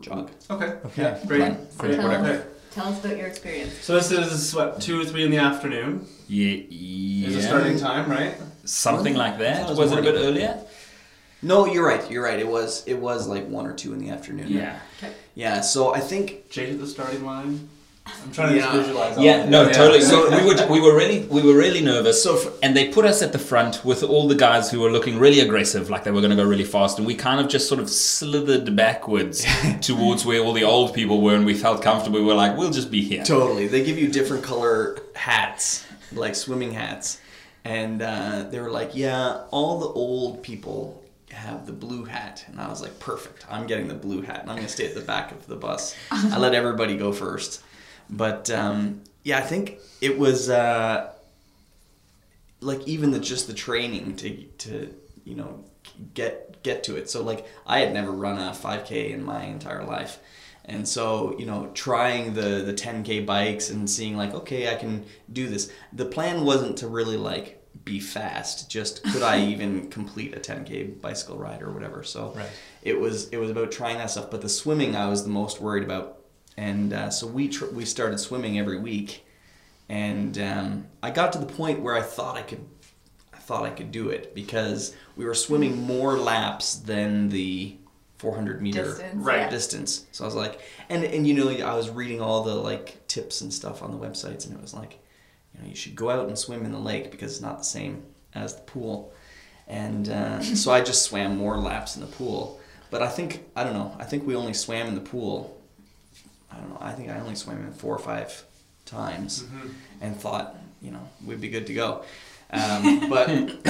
[0.00, 0.30] jog.
[0.50, 0.66] Okay.
[0.84, 1.02] Okay.
[1.02, 1.18] Yeah.
[1.26, 1.40] Great.
[1.42, 1.66] Fine.
[1.78, 1.96] Great.
[1.96, 2.36] Tell, Okay.
[2.36, 3.74] us, tell us about your experience.
[3.82, 7.36] So this is what two or three in the afternoon yeah, is yeah.
[7.36, 8.34] the starting time, right?
[8.64, 9.68] Something like that.
[9.68, 10.58] Was was it a bit earlier?
[11.42, 12.10] No, you're right.
[12.10, 12.38] You're right.
[12.38, 14.48] It was it was like one or two in the afternoon.
[14.48, 14.78] Yeah.
[15.34, 15.60] Yeah.
[15.60, 17.68] So I think Jake at the starting line.
[18.06, 18.62] I'm trying to Yeah.
[18.72, 19.16] just visualize.
[19.16, 19.50] all Yeah, of it.
[19.50, 20.00] no, totally.
[20.00, 22.22] So- So we were we were really we were really nervous.
[22.22, 24.90] So for- and they put us at the front with all the guys who were
[24.90, 27.48] looking really aggressive, like they were going to go really fast, and we kind of
[27.48, 29.44] just sort of slithered backwards
[29.80, 32.18] towards where all the old people were, and we felt comfortable.
[32.20, 33.24] We were like, we'll just be here.
[33.24, 33.66] Totally.
[33.68, 37.18] They give you different color hats, like swimming hats.
[37.64, 42.44] And uh, they were like, yeah, all the old people have the blue hat.
[42.46, 43.44] And I was like, perfect.
[43.50, 44.40] I'm getting the blue hat.
[44.42, 45.96] And I'm going to stay at the back of the bus.
[46.12, 47.60] I let everybody go first.
[48.10, 51.12] But um, yeah, I think it was uh,
[52.60, 55.64] like even the just the training to, to you know,
[56.14, 57.10] get get to it.
[57.10, 60.18] So like I had never run a 5K in my entire life.
[60.68, 65.04] And so, you know, trying the the 10k bikes and seeing like, okay, I can
[65.32, 65.70] do this.
[65.92, 68.68] The plan wasn't to really like be fast.
[68.70, 72.02] Just could I even complete a 10k bicycle ride or whatever.
[72.02, 72.48] So Right.
[72.82, 74.30] it was it was about trying that stuff.
[74.30, 76.18] But the swimming, I was the most worried about.
[76.56, 79.26] And uh, so we tr- we started swimming every week,
[79.88, 82.64] and um, I got to the point where I thought I could
[83.34, 87.76] I thought I could do it because we were swimming more laps than the
[88.18, 89.38] 400 meter Distance, Right.
[89.40, 89.50] yeah.
[89.50, 90.06] distance.
[90.12, 93.42] So I was like, and and you know, I was reading all the like tips
[93.42, 94.98] and stuff on the websites, and it was like,
[95.54, 97.64] you know, you should go out and swim in the lake because it's not the
[97.64, 98.02] same
[98.34, 99.12] as the pool.
[99.68, 102.60] And uh, so I just swam more laps in the pool.
[102.90, 103.94] But I think I don't know.
[103.98, 105.55] I think we only swam in the pool.
[106.56, 106.78] I don't know.
[106.80, 108.44] I think I only swam in four or five
[108.86, 109.44] times,
[110.00, 112.04] and thought you know we'd be good to go.
[112.50, 113.28] Um, but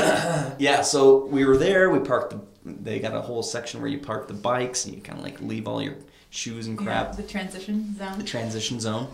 [0.59, 1.91] yeah, so we were there.
[1.91, 2.41] We parked the.
[2.65, 5.41] They got a whole section where you park the bikes and you kind of like
[5.41, 5.95] leave all your
[6.31, 8.19] shoes and crap Yeah, the transition zone.
[8.19, 9.09] the transition zone.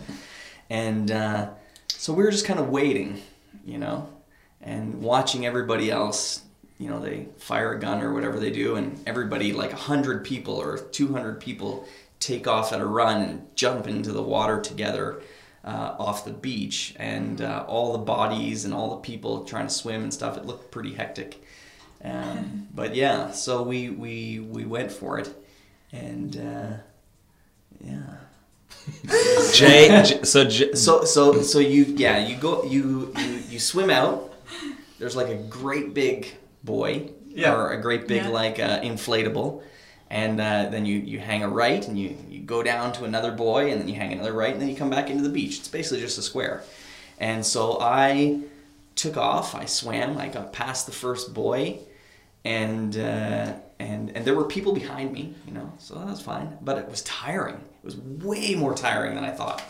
[0.71, 1.51] And uh,
[1.89, 3.21] so we were just kind of waiting,
[3.65, 4.09] you know,
[4.63, 6.43] and watching everybody else.
[6.79, 10.55] You know, they fire a gun or whatever they do, and everybody, like 100 people
[10.55, 11.87] or 200 people,
[12.23, 15.21] take off at a run and jump into the water together
[15.65, 16.95] uh, off the beach.
[16.99, 20.45] And uh, all the bodies and all the people trying to swim and stuff, it
[20.47, 21.43] looked pretty hectic.
[22.05, 25.35] Um, but yeah, so we, we, we went for it.
[25.93, 26.77] And uh,
[27.85, 28.15] yeah.
[29.55, 33.91] Jay, J- so J- So so so you yeah you go you you, you swim
[33.91, 34.33] out.
[34.99, 36.27] There's like a great big
[36.65, 37.55] buoy Yeah.
[37.55, 38.29] or a great big Yeah.
[38.31, 39.63] like uh, inflatable,
[40.13, 43.33] and uh, then you you hang a right and you you go down to another
[43.33, 45.59] buoy and then you hang another right and then you come back into the beach.
[45.59, 46.63] It's basically just a square,
[47.19, 48.41] and so I
[48.95, 49.55] took off.
[49.55, 50.19] I swam.
[50.19, 51.81] I got past the first buoy,
[52.45, 56.59] and uh, and and there were people behind me, you know, so that was fine.
[56.61, 57.57] But it was tiring.
[57.57, 59.63] It was way more tiring than I thought.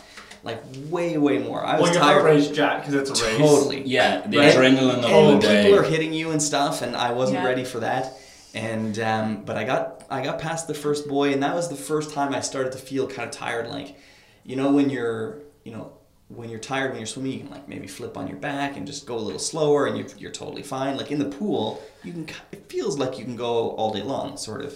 [0.43, 1.63] Like way, way more.
[1.63, 2.13] I was Well, your tired.
[2.21, 3.37] heart race, Jack, because it's a race.
[3.37, 3.83] Totally.
[3.85, 4.53] yeah, the Right?
[4.53, 7.45] adrenaline the and whole people are hitting you and stuff, and I wasn't Yeah.
[7.47, 8.17] ready for that.
[8.53, 11.75] And um, but I got I got past the first buoy, and that was the
[11.75, 13.67] first time I started to feel kind of tired.
[13.67, 13.97] Like,
[14.43, 15.93] you know, when you're you know
[16.29, 18.85] when you're tired when you're swimming, you can like maybe flip on your back and
[18.85, 20.97] just go a little slower, and you're you're totally fine.
[20.97, 24.37] Like in the pool, you can it feels like you can go all day long,
[24.37, 24.75] sort of.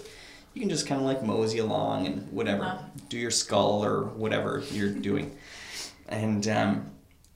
[0.56, 2.84] You can just kind of like mosey along and whatever, Uh-huh.
[3.10, 5.38] do your skull or whatever you're doing.
[6.08, 6.92] And um,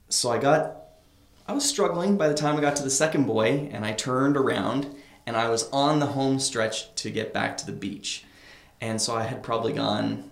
[0.08, 0.76] so I got
[1.46, 4.36] I was struggling by the time I got to the second buoy, and I turned
[4.36, 4.92] around
[5.26, 8.24] and I was on the home stretch to get back to the beach.
[8.80, 10.30] And so I had probably gone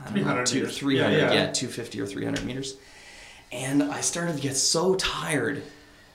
[0.00, 0.78] I don't know, 300 two, meters.
[0.78, 1.52] 300, Yeah, yeah, yeah.
[1.52, 2.76] 250 or 300 meters.
[3.52, 5.62] And I started to get so tired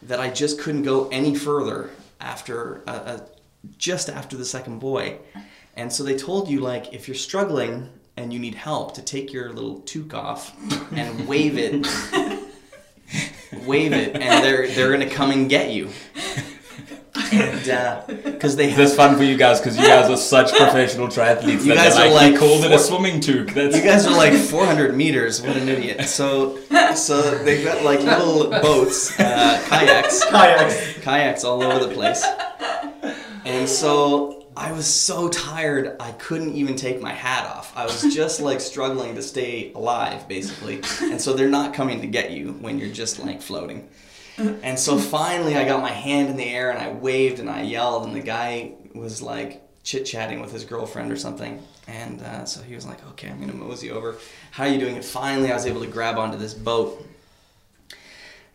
[0.04, 3.20] that I just couldn't go any further after uh, uh,
[3.78, 5.18] just after the second buoy.
[5.76, 9.32] And so they told you like if you're struggling and you need help to take
[9.32, 10.54] your little toque off
[10.92, 11.86] and wave it
[13.66, 15.90] wave it and they're they're going to come and get you.
[17.32, 21.64] And because they That's fun for you guys because you guys are such professional triathletes.
[21.66, 23.54] You that guys they're like, like we called it a swimming toque.
[23.54, 25.42] That's You guys are like 400 meters.
[25.42, 26.08] What an idiot.
[26.08, 26.58] So,
[26.96, 31.00] so they've got like little boats, uh, kayaks, Kayaks.
[31.02, 32.26] kayaks all over the place.
[33.46, 37.72] And so I was so tired, I couldn't even take my hat off.
[37.76, 40.82] I was just like struggling to stay alive, basically.
[41.02, 43.88] And so they're not coming to get you when you're just like floating.
[44.64, 47.64] And so finally, I got my hand in the air and I waved and I
[47.64, 51.62] yelled, and the guy was like chit chatting with his girlfriend or something.
[51.88, 54.16] And uh, so he was like, "Okay, I'm gonna mosey over.
[54.52, 57.06] How are you doing?" And finally, I was able to grab onto this boat.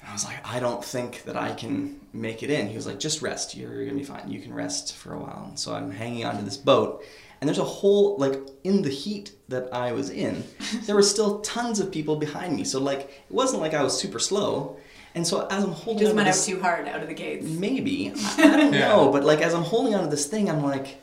[0.00, 2.86] And I was like, "I don't think that I can make it in." He was
[2.86, 3.56] like, "Just rest.
[3.56, 4.30] You're gonna be fine.
[4.30, 7.04] You can rest for a while." And so I'm hanging onto this boat.
[7.40, 10.44] And there's a whole like in the heat that I was in,
[10.86, 12.64] there were still tons of people behind me.
[12.64, 14.76] So like it wasn't like I was super slow.
[15.16, 17.14] And so as I'm holding Just onto went out this- too hard out of the
[17.14, 17.46] gates.
[17.46, 18.12] Maybe.
[18.14, 19.10] I, I don't know.
[19.10, 20.98] But like as I'm holding onto this thing, I'm like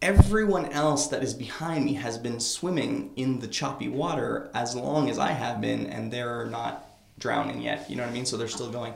[0.00, 5.08] everyone else that is behind me has been swimming in the choppy water as long
[5.08, 6.86] as I have been and they're not
[7.18, 7.88] drowning yet.
[7.88, 8.26] You know what I mean?
[8.26, 8.94] So they're still going.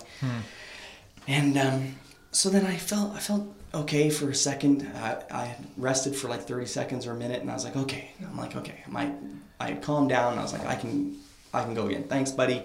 [1.29, 1.95] And um,
[2.33, 4.91] so then I felt I felt okay for a second.
[4.97, 8.11] I, I rested for like 30 seconds or a minute and I was like, okay.
[8.23, 8.83] I'm like, okay.
[8.89, 9.11] My
[9.59, 10.39] I calmed down.
[10.39, 11.17] I was like, I can
[11.55, 12.05] I can go again.
[12.05, 12.63] Thanks, buddy.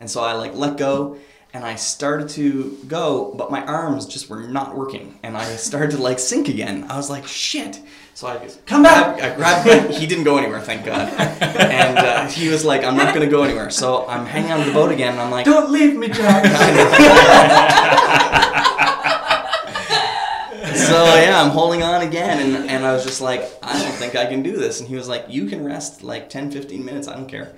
[0.00, 1.18] And so I like let go
[1.54, 5.92] and I started to go, but my arms just were not working, and I started
[5.92, 6.90] to like sink again.
[6.90, 7.80] I was like, shit.
[8.14, 9.22] So I just come back.
[9.22, 9.68] I grabbed.
[9.68, 9.92] him.
[9.92, 11.08] He didn't go anywhere, thank God.
[11.40, 13.70] And uh, he was like, I'm not gonna go anywhere.
[13.70, 16.44] So I'm hanging on to the boat again, and I'm like, Don't leave me, Jack.
[20.74, 24.16] so yeah, I'm holding on again, and, and I was just like, I don't think
[24.16, 24.80] I can do this.
[24.80, 27.54] And he was like, you can rest like 10, 15 minutes, I don't care.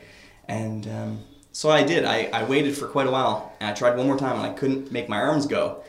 [0.48, 1.24] And um,
[1.56, 2.04] so I did.
[2.04, 4.52] I, I waited for quite a while, and I tried one more time, and I
[4.52, 5.82] couldn't make my arms go.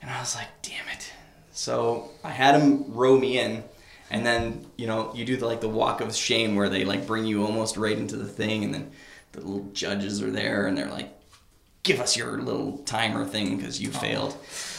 [0.00, 1.10] And I was like, damn it.
[1.50, 3.64] So I had him row me in,
[4.12, 7.08] and then you know you do the like the walk of shame where they like
[7.08, 8.92] bring you almost right into the thing, and then
[9.32, 11.12] the little judges are there, and they're like,
[11.82, 14.36] give us your little timer thing because you failed.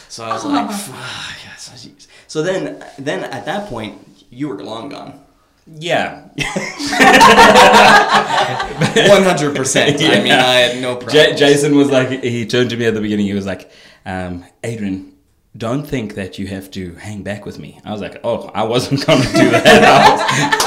[0.08, 2.08] So I was like, "Ah, yes.
[2.26, 5.25] So then, then at that point, you were long gone.
[5.66, 6.28] Yeah.
[9.08, 10.00] One hundred percent.
[10.00, 11.12] I mean, I had no problem.
[11.12, 13.26] J- Jason was like, he turned to me at the beginning.
[13.26, 13.70] He was like,
[14.04, 15.12] um, Adrian,
[15.56, 17.80] don't think that you have to hang back with me.
[17.84, 20.62] I was like, oh, I wasn't going to do that.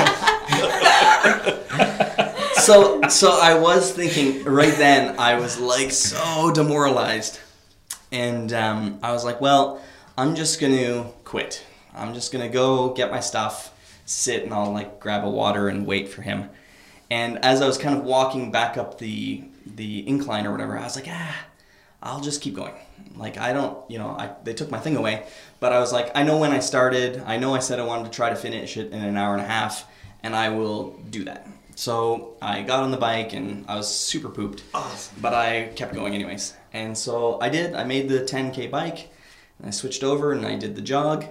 [2.58, 7.40] so so I was thinking right then I was like so demoralized,
[8.12, 9.82] and um, I was like, well,
[10.18, 11.64] I'm just gonna quit.
[11.96, 13.74] I'm just gonna go get my stuff,
[14.10, 16.50] sit, and I'll like grab a water and wait for him.
[17.12, 20.84] And as I was kind of walking back up the the incline or whatever, I
[20.84, 21.36] was like, ah,
[22.02, 22.74] I'll just keep going.
[23.16, 25.26] Like I don't, you know, I they took my thing away,
[25.60, 27.24] but I was like, I know when I started.
[27.26, 29.42] I know I said I wanted to try to finish it in an hour and
[29.42, 29.86] a half,
[30.24, 31.48] and I will do that.
[31.76, 34.64] So I got on the bike and I was super pooped,
[35.22, 36.54] but I kept going anyways.
[36.74, 37.74] And so I did.
[37.74, 39.10] I made the 10k bike,
[39.58, 41.26] and I switched over and I did the jog,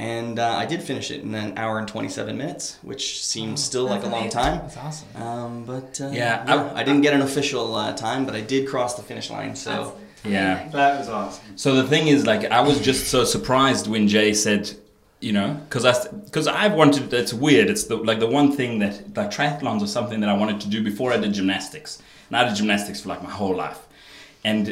[0.00, 3.84] and uh, I did finish it in an hour and 27 minutes, which seems still
[3.84, 4.62] like a long time.
[4.62, 5.22] That's awesome.
[5.22, 8.40] Um, but uh, Yeah, yeah, I- I, didn't get an official uh, time, but I
[8.40, 9.54] did cross the finish line.
[9.54, 10.68] So Yeah.
[10.72, 11.44] That was awesome.
[11.56, 14.70] So the thing is, like, I was just so surprised when Jay said,
[15.20, 17.12] you know, because I because I've wanted.
[17.12, 17.68] It's weird.
[17.68, 20.68] It's the like the one thing that like triathlons are something that I wanted to
[20.68, 22.00] do before I did gymnastics.
[22.28, 23.80] And I did gymnastics for like my whole life,
[24.44, 24.62] and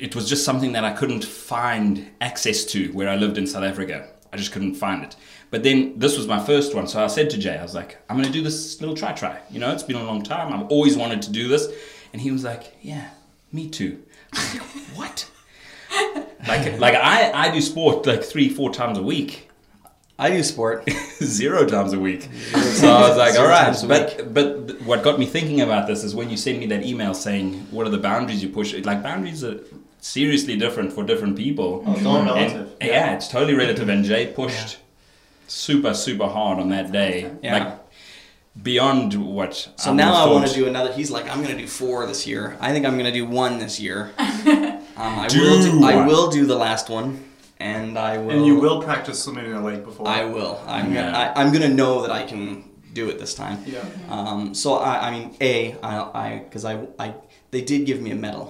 [0.00, 3.62] it was just something that I couldn't find access to where I lived in South
[3.62, 4.08] Africa.
[4.34, 5.14] I just couldn't find it.
[5.50, 7.98] But then this was my first one, so I said to Jay, I was like,
[8.10, 9.40] I'm gonna do this little try try.
[9.48, 10.52] You know, it's been a long time.
[10.52, 11.68] I've always wanted to do this,
[12.12, 13.10] and he was like, Yeah,
[13.52, 14.02] me too.
[14.34, 14.60] Like,
[14.96, 15.30] what?
[16.48, 19.50] like like I, I do sport like three four times a week
[20.18, 20.88] I do sport.
[21.22, 25.26] zero times a week so i was like all right but but what got me
[25.26, 28.42] thinking about this is when you sent me that email saying what are the boundaries
[28.42, 29.60] you push like boundaries are
[30.04, 32.72] seriously different for different people Oh, it's all and, relative.
[32.80, 33.14] yeah.
[33.16, 34.78] it's totally relative and jay pushed
[35.46, 37.54] super super hard on that day Yeah.
[37.58, 37.68] like
[38.62, 40.92] beyond what So I now I want to do another.
[40.92, 42.56] He's like, I'm gonna do four this year.
[42.60, 43.98] I think I'm gonna do one this year.
[44.96, 45.60] Um, I Do will.
[45.60, 47.08] Do, I will do the last one,
[47.58, 48.30] and I will.
[48.30, 50.06] And you will practice swimming in a lake before.
[50.06, 50.62] I will.
[50.68, 51.06] I'm Yeah.
[51.10, 51.18] gonna.
[51.18, 52.62] I, I'm gonna know that I can
[52.92, 53.58] do it this time.
[53.66, 53.82] Yeah.
[54.08, 57.14] Um, so I, I mean, a i because I, I,
[57.50, 58.46] they did give me a medal.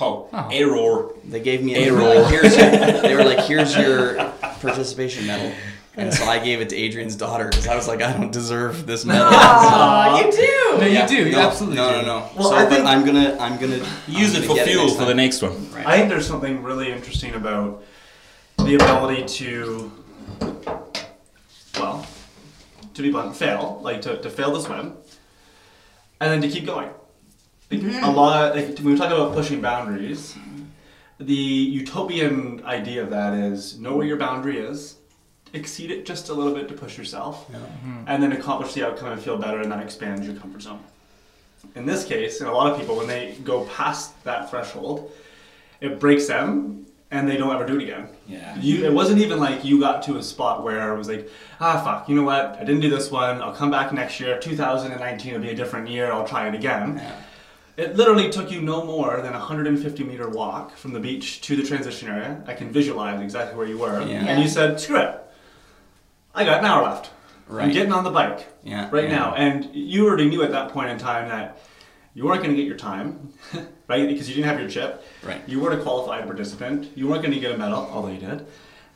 [0.00, 2.22] Oh, oh, error They gave me A a roll.
[2.22, 2.70] like, here's your,
[3.02, 4.16] They were like, here's your
[4.60, 5.52] participation medal.
[5.96, 8.86] and so I gave it to Adrian's daughter because I was like, I don't deserve
[8.86, 9.26] this medal.
[9.30, 10.78] Aw, you do.
[10.78, 11.16] No, you Yeah, do.
[11.26, 12.06] You no, absolutely no, do.
[12.06, 12.30] no, no.
[12.36, 14.84] Well, so, I but think- I'm gonna, I'm gonna Use I'm it gonna for fuel
[14.84, 15.72] next for the next one.
[15.72, 15.86] Right.
[15.86, 17.82] I think there's something really interesting about
[18.58, 19.90] the ability to,
[21.78, 22.06] well,
[22.94, 24.94] to be blunt, fail, like to, to fail the swim,
[26.20, 26.90] and then to keep going.
[27.70, 30.36] Like, A lot, like when we talk about pushing boundaries,
[31.20, 34.96] the utopian idea of that is know where your boundary is,
[35.52, 37.50] exceed it just a little bit to push yourself,
[38.06, 40.82] and then accomplish the outcome and feel better, and that expands your comfort zone.
[41.74, 45.10] In this case, and a lot of people, when they go past that threshold,
[45.80, 48.08] it breaks them and they don't ever do it again.
[48.26, 48.58] Yeah.
[48.60, 51.28] You, it wasn't even like you got to a spot where it was like,
[51.60, 52.56] ah, fuck, you know what?
[52.60, 53.40] I didn't do this one.
[53.40, 54.38] I'll come back next year.
[54.38, 56.12] 2019 will be a different year.
[56.12, 56.96] I'll try it again.
[56.96, 57.12] Yeah.
[57.78, 61.54] It literally took you no more than a 150 meter walk from the beach to
[61.54, 62.42] the transition area.
[62.44, 64.02] I can visualize exactly where you were.
[64.02, 64.24] Yeah.
[64.26, 65.16] And you said, screw it.
[66.34, 67.10] I got an hour left.
[67.48, 68.88] I'm getting on the bike Yeah.
[68.90, 69.16] right yeah.
[69.16, 69.34] now.
[69.34, 71.60] And you already knew at that point in time that
[72.14, 73.32] you weren't going to get your time,
[73.86, 74.08] right?
[74.08, 75.04] Because you didn't have your chip.
[75.22, 75.40] Right.
[75.46, 76.90] You weren't a qualified participant.
[76.96, 78.44] You weren't going to get a medal, although you did.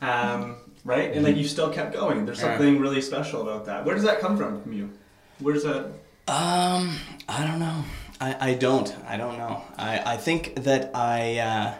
[0.01, 1.13] Um, right?
[1.13, 2.25] And like you still kept going.
[2.25, 3.85] There's something really special about that.
[3.85, 4.91] Where does that come from from you?
[5.39, 5.85] Where does that?
[6.27, 6.97] Um,
[7.29, 7.85] I don't know.
[8.23, 8.95] I, I don't.
[9.05, 9.61] I don't know.
[9.77, 11.73] I, I think that I uh,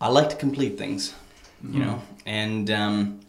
[0.00, 1.14] I like to complete things,
[1.62, 3.20] you know, and um,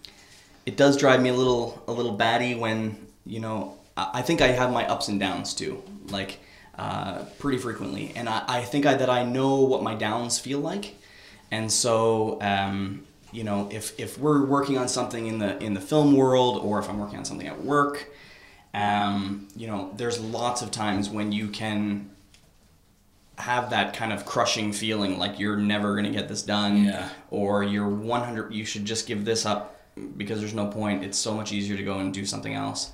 [0.66, 3.78] it does drive me a little a little batty when you know.
[3.96, 6.40] I, I think I have my ups and downs too, like
[6.80, 10.60] uh, pretty frequently, and I, I think I, that I know what my downs feel
[10.60, 10.96] like,
[11.52, 15.82] and so um, you know, if if we're working on something in the in the
[15.82, 18.10] film world, or if I'm working on something at work
[18.74, 22.10] um, you know, there's lots of times when you can
[23.38, 27.10] have that kind of crushing feeling like you're never going to get this done Yeah.
[27.32, 29.82] or you're 100 you should just give this up
[30.18, 31.04] because there's no point.
[31.04, 32.92] It's so much easier to go and do something else.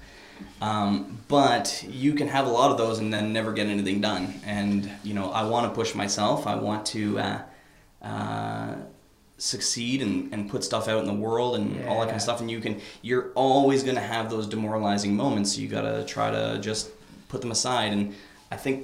[0.61, 4.33] Um, but you can have a lot of those and then never get anything done.
[4.45, 6.47] And you know i want to push myself.
[6.47, 7.41] I want to uh,
[8.01, 8.75] uh,
[9.39, 12.41] succeed and, and put stuff out in the world and all that kind of stuff
[12.41, 16.05] and you can you're always going to have those demoralizing moments so you got to
[16.05, 16.89] try to just
[17.29, 18.13] put them aside and
[18.51, 18.83] i think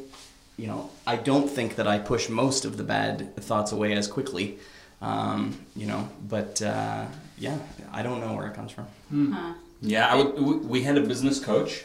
[0.57, 4.07] you know i don't think that i push most of the bad thoughts away as
[4.07, 4.57] quickly
[5.01, 7.05] um, you know but uh,
[7.37, 7.57] yeah
[7.91, 8.87] i don't know where it comes from
[9.33, 9.53] Huh.
[9.81, 11.83] Yeah, I would, we had a business coach,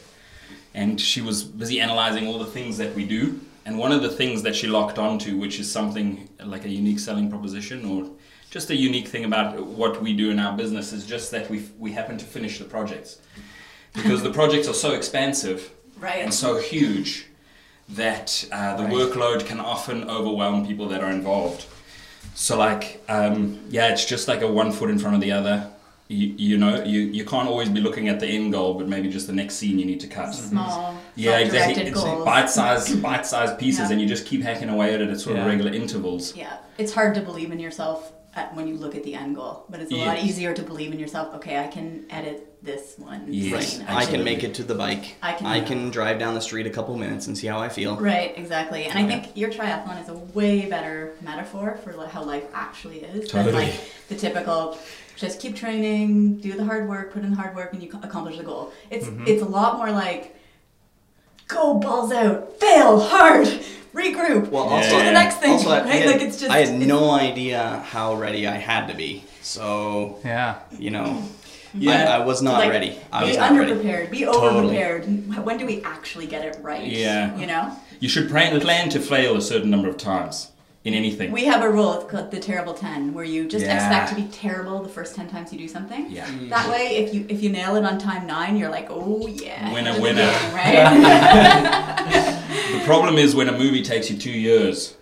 [0.74, 3.40] and she was busy analyzing all the things that we do.
[3.66, 6.98] And one of the things that she locked onto, which is something like a unique
[7.00, 8.08] selling proposition or
[8.50, 11.64] just a unique thing about what we do in our business, is just that we
[11.78, 13.18] we happen to finish the projects
[13.94, 16.22] because the projects are so expansive Right.
[16.22, 17.26] and so huge
[17.90, 18.92] that uh, the Right.
[18.92, 21.66] workload can often overwhelm people that are involved.
[22.34, 25.70] So like, um, yeah, it's just like a one foot in front of the other.
[26.10, 29.08] You, you know, you, you can't always be looking at the end goal, but maybe
[29.08, 30.32] just the next scene you need to cut.
[30.32, 30.98] Small, mm-hmm.
[31.14, 31.74] Yeah, exactly.
[31.74, 32.24] self-directed It's goals.
[32.24, 33.92] bite-sized, bite-sized pieces, Yeah.
[33.92, 36.34] and you just keep hacking away at it at sort of regular intervals.
[36.34, 39.66] Yeah, it's hard to believe in yourself at, when you look at the end goal,
[39.68, 41.32] but it's a lot easier to believe in yourself.
[41.36, 43.26] Okay, I can edit this one.
[43.28, 43.76] Yes.
[43.76, 43.86] scene.
[43.88, 46.66] i can make it to the bike I can- I can drive down the street
[46.66, 48.84] a couple minutes and see how i feel Right, exactly.
[48.84, 53.30] And I think your triathlon is a way better metaphor for how life actually is
[53.32, 53.72] than like
[54.08, 54.78] the typical
[55.20, 58.38] just keep training, do the hard work, put in the hard work, and you accomplish
[58.38, 58.72] the goal.
[58.88, 59.24] It's mm-hmm.
[59.26, 60.34] it's a lot more like
[61.46, 63.46] go balls out, fail hard,
[63.92, 65.50] regroup, Well, Yeah, also, do the next thing.
[65.50, 65.88] also, I, right?
[65.88, 69.24] had, like it's just I had no idea how ready I had to be.
[69.42, 70.60] So, Yeah.
[70.78, 71.22] you know,
[71.74, 71.92] Yeah.
[71.92, 72.96] I, I was not like, ready.
[73.12, 73.72] I be was not ready.
[73.72, 74.76] underprepared, be Totally.
[74.76, 75.44] overprepared.
[75.44, 76.86] When do we actually get it right?
[76.86, 77.36] Yeah.
[77.36, 77.76] You know?
[77.98, 80.52] You should plan, plan to fail a certain number of times
[80.82, 81.30] in anything.
[81.30, 83.74] We have a rule, it's called the terrible 10, where you just Yeah.
[83.76, 86.06] expect to be terrible the first 10 times you do something.
[86.10, 86.26] yeah.
[86.26, 86.48] Mm.
[86.48, 89.72] That way, if you if you nail it on time nine, you're like, oh yeah,
[89.74, 90.22] Winner, into winner.
[90.32, 92.44] game, right?
[92.72, 94.94] The problem is when a movie takes you two years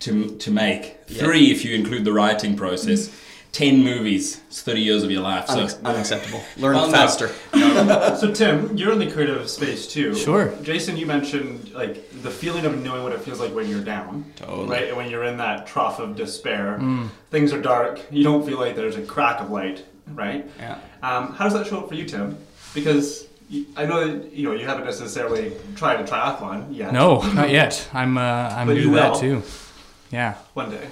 [0.00, 1.22] to to make, Yeah.
[1.22, 3.12] three if you include the writing process, mm.
[3.56, 5.46] Ten movies, it's thirty years of your life.
[5.48, 6.42] So Unex- unacceptable.
[6.58, 6.92] Learn Well, no.
[6.92, 7.30] faster.
[8.20, 10.14] So Tim, you're in the creative space too.
[10.14, 10.54] Sure.
[10.62, 14.24] Jason, you mentioned like the feeling of knowing what it feels like when you're down.
[14.36, 14.68] Totally.
[14.68, 16.78] Right, when you're in that trough of despair,
[17.30, 18.00] things are dark.
[18.10, 19.84] You don't feel like there's a crack of light.
[20.08, 20.48] Right.
[20.58, 20.78] Yeah.
[21.02, 22.38] Um, how does that show up for you, Tim?
[22.74, 23.26] Because
[23.76, 26.92] I know that you know you haven't necessarily tried a triathlon yet.
[26.92, 27.88] No, not yet.
[27.92, 28.20] I'm uh,
[28.56, 29.42] I'm But new you to that too.
[30.10, 30.34] Yeah.
[30.54, 30.86] One day.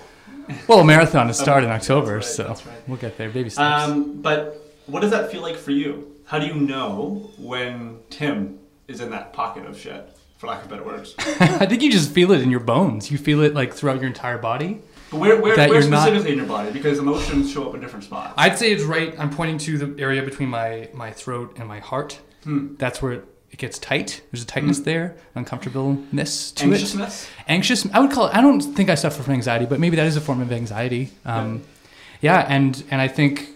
[0.69, 2.63] Well, a marathon is starting in October, right, so right.
[2.87, 3.31] we'll get there.
[3.31, 3.85] Baby steps.
[3.85, 6.11] Um, but what does that feel like for you?
[6.27, 10.71] How do you know when Tim is in that pocket of shit, for lack of
[10.71, 11.15] better words?
[11.19, 13.11] I think you just feel it in your bones.
[13.11, 14.81] You feel it like throughout your entire body.
[15.11, 16.71] But where, where, where you're not- specifically in your body?
[16.71, 18.35] Because emotions show up in different spots.
[18.37, 19.15] I'd say it's right.
[19.19, 22.21] I'm pointing to the area between my, my throat and my heart.
[22.45, 22.75] Hmm.
[22.77, 23.23] That's where
[23.55, 24.23] it, it gets tight.
[24.31, 26.73] There's a tightness there, uncomfortableness to it.
[26.73, 27.29] Anxiousness?
[27.49, 27.87] Anxious.
[27.93, 28.35] I would call it.
[28.35, 31.11] I don't think I suffer from anxiety, but maybe that is a form of anxiety.
[31.25, 31.63] Um,
[32.21, 33.49] yeah, and and I think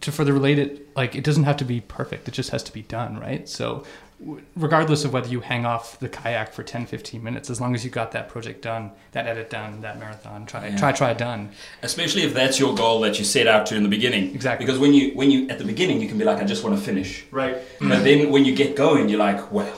[0.00, 2.28] to further relate it, like it doesn't have to be perfect.
[2.28, 3.48] It just has to be done right.
[3.48, 3.84] So.
[4.20, 7.74] W- Regardless of whether you hang off the kayak for 10, 15 minutes, as long
[7.74, 10.76] as you got that project done, that edit done, that marathon, try, Yeah.
[10.76, 11.50] try, try done.
[11.82, 14.34] Especially if that's your goal that you set out to in the beginning.
[14.34, 14.66] Exactly.
[14.66, 16.76] Because when you when you at the beginning you can be like, I just want
[16.78, 17.24] to finish.
[17.30, 17.56] Right.
[17.80, 19.72] But then when you get going, you're like, well,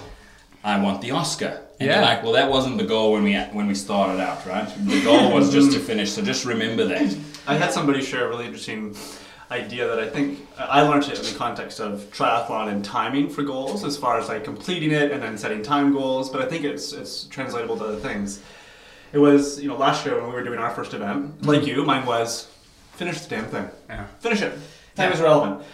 [0.64, 1.60] I want the Oscar.
[1.80, 1.96] And Yeah.
[1.96, 4.68] you're like, well, that wasn't the goal when we when we started out, right?
[4.86, 6.12] The goal was just to finish.
[6.12, 7.16] So just remember that.
[7.46, 8.94] I had somebody share a really interesting
[9.52, 13.42] idea that I think I learned it in the context of triathlon and timing for
[13.42, 16.30] goals, as far as like completing it and then setting time goals.
[16.30, 18.42] But I think it's it's translatable to other things.
[19.12, 21.68] It was you know last year when we were doing our first event, like mm-hmm.
[21.68, 22.48] you, mine was
[22.92, 23.68] finish the damn thing.
[23.88, 24.06] Yeah.
[24.20, 24.58] Finish it.
[24.94, 25.64] Time is relevant.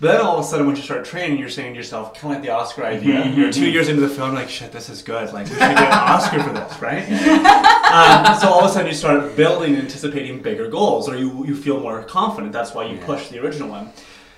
[0.00, 2.34] But then all of a sudden, when you start training, you're saying to yourself, kind
[2.34, 3.26] of like the Oscar idea.
[3.26, 5.32] You're two years into the film, like, shit, this is good.
[5.32, 7.02] Like, we should get an Oscar for this, right?
[8.32, 11.54] um, so all of a sudden, you start building, anticipating bigger goals, or you, you
[11.54, 12.52] feel more confident.
[12.52, 13.06] That's why you Yeah.
[13.06, 13.92] push the original one.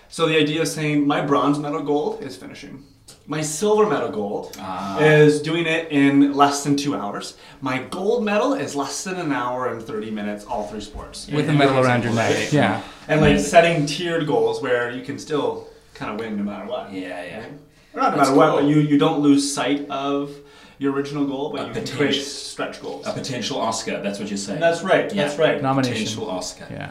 [0.09, 2.85] So the idea of saying, my bronze medal gold is finishing.
[3.29, 4.99] My silver medal gold Ah.
[5.01, 7.37] is doing it in less than two hours.
[7.61, 11.29] My gold medal is less than an hour and 30 minutes, all three sports.
[11.29, 12.35] With a medal around your neck.
[12.35, 12.53] Right?
[12.53, 12.83] Yeah.
[13.09, 16.93] And like setting tiered goals where you can still kind of win no matter what.
[16.93, 17.47] Yeah, yeah.
[17.95, 18.61] Or not no That's matter what, cool.
[18.61, 20.31] but you, you don't lose sight of
[20.79, 23.07] your original goal, but A you can create stretch goals.
[23.07, 24.03] A potential Oscar.
[24.03, 24.61] That's what you're saying.
[24.61, 25.13] That's right.
[25.13, 25.25] Yeah.
[25.25, 25.61] That's right.
[25.63, 25.95] Nomination.
[25.95, 26.67] Potential Oscar.
[26.71, 26.91] Yeah.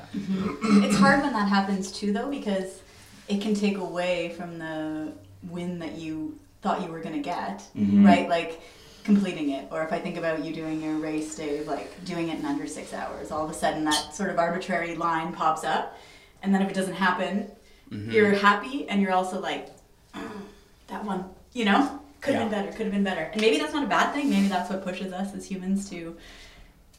[0.86, 2.82] It's hard when that happens too, though, because
[3.28, 5.12] it can take away from the
[5.50, 8.06] win that you thought you were going to get, Mhm.
[8.06, 8.28] right?
[8.30, 8.62] Like
[9.04, 9.68] completing it.
[9.72, 12.66] Or if I think about you doing your race, Dave, like doing it in under
[12.68, 15.98] six hours, all of a sudden that sort of arbitrary line pops up.
[16.42, 17.52] And then if it doesn't happen,
[17.92, 19.70] you're happy and you're also like,
[20.14, 20.42] "Mm,
[20.88, 23.30] that one, you know, could have been better, could have been better.
[23.32, 24.30] And maybe that's not a bad thing.
[24.30, 26.18] Maybe that's what pushes us as humans to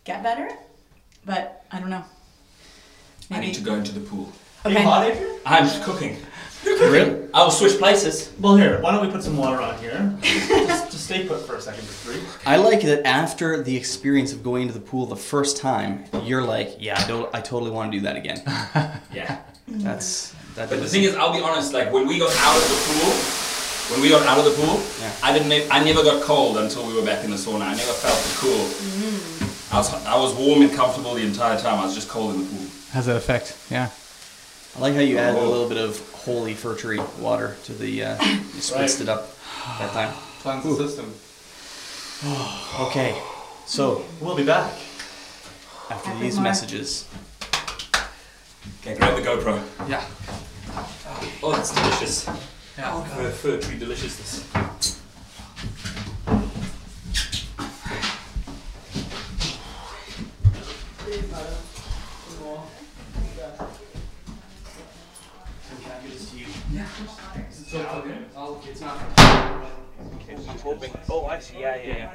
[0.04, 0.48] get better.
[1.24, 2.04] But I don't know.
[3.30, 4.32] I need to go into the pool.
[4.66, 4.84] Are you Okay.
[4.84, 5.38] hot, Adrian?
[5.46, 6.16] I'm cooking.
[6.64, 7.28] Really?
[7.32, 8.32] I'll switch places.
[8.40, 10.12] Well, here, why don't we put some water on here?
[10.22, 12.20] just, just stay put for a second, for three.
[12.44, 16.42] I like that after the experience of going to the pool the first time, you're
[16.42, 18.42] like, yeah, I, don't, I totally want to do that again.
[19.14, 19.38] Yeah.
[19.70, 19.82] Mm.
[19.82, 20.68] That's that.
[20.68, 21.72] But the thing is, I'll be honest.
[21.72, 23.10] Like when we got out of the pool,
[23.92, 25.12] when we got out of the pool, Yeah.
[25.22, 25.72] I didn't.
[25.72, 27.62] I never got cold until we were back in the sauna.
[27.62, 28.64] I never felt the cool.
[28.66, 29.72] Mm.
[29.72, 30.06] I was.
[30.06, 31.78] I was warm and comfortable the entire time.
[31.80, 32.66] I was just cold in the pool.
[32.92, 33.56] Has that effect?
[33.70, 33.90] Yeah.
[34.76, 35.48] I like how you added a Oh.
[35.50, 38.02] little bit of holy fir tree water to the.
[38.04, 39.30] Uh, you spritzed it up
[39.78, 40.12] that time.
[40.42, 41.14] Cleanse the system.
[42.80, 43.14] Okay,
[43.66, 44.72] so We'll be back.
[45.90, 46.44] after Happy these Mark.
[46.44, 47.04] messages,
[48.80, 49.62] Okay, grab the GoPro.
[49.88, 50.02] Yeah.
[51.42, 52.26] Oh, that's delicious.
[52.78, 53.02] Yeah.
[53.04, 54.95] Fir, fir tree deliciousness.
[70.48, 70.90] I'm hoping.
[71.08, 71.60] Oh, I see.
[71.60, 72.12] Yeah, yeah,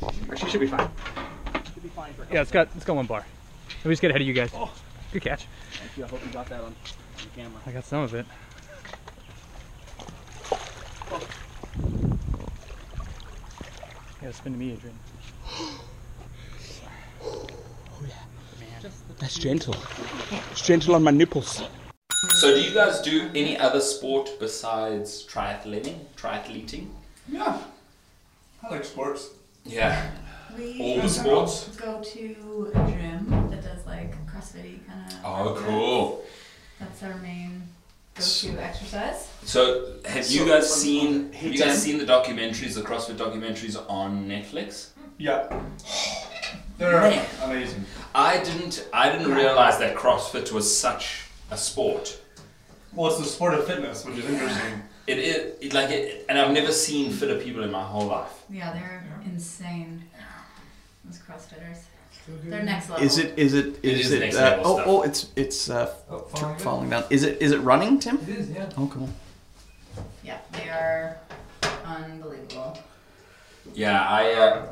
[0.00, 0.34] yeah.
[0.36, 0.88] She should be fine.
[2.30, 3.24] Yeah, it's got it's got one bar.
[3.68, 4.50] Let me just get ahead of you guys.
[4.54, 4.72] Oh.
[5.12, 5.46] Good catch.
[5.72, 6.04] Thank you.
[6.04, 6.74] I hope you got that on, on
[7.34, 7.60] camera.
[7.66, 8.26] I got some of it.
[14.22, 14.98] Yeah, spin to me, Adrian.
[17.20, 17.44] Oh,
[19.18, 19.74] that's gentle.
[20.52, 21.62] It's gentle on my nipples.
[22.34, 25.98] So, do you guys do any other sport besides triathleting?
[26.16, 26.88] Triathleting?
[27.28, 27.58] Yeah.
[28.62, 29.28] I like sports.
[29.64, 30.10] Yeah.
[30.56, 31.68] We All the sports?
[31.76, 35.18] go to a gym that does like CrossFit kind of.
[35.24, 36.24] Oh, cool.
[36.80, 37.62] That's our main
[38.16, 39.28] go-to exercise.
[39.44, 41.32] So, have you So, guys seen?
[41.34, 41.98] Have you guys Tim.
[41.98, 44.88] seen the documentaries, the CrossFit documentaries on Netflix?
[45.18, 45.46] Yeah.
[46.78, 47.26] They're Man.
[47.44, 47.84] amazing.
[48.14, 48.88] I didn't.
[48.92, 52.20] I didn't realize that CrossFit was such a sport.
[52.94, 54.82] Well, it's the sport of fitness, which is interesting.
[55.06, 58.44] It is it, like it, and I've never seen fitter people in my whole life.
[58.50, 60.04] Yeah, they're insane.
[61.04, 61.78] Those CrossFitters.
[62.44, 63.02] They're next level.
[63.06, 64.20] is it is it It is is it?
[64.20, 64.86] next uh, level oh stuff.
[64.86, 66.62] oh, it's it's uh, Oh, falling good?
[66.62, 67.04] falling down.
[67.08, 68.18] Is it is it running, Tim?
[68.18, 68.68] It is, yeah.
[68.76, 69.08] Oh, cool.
[70.22, 71.16] Yeah, they are
[71.86, 72.78] unbelievable.
[73.74, 74.32] Yeah, I.
[74.32, 74.66] Uh,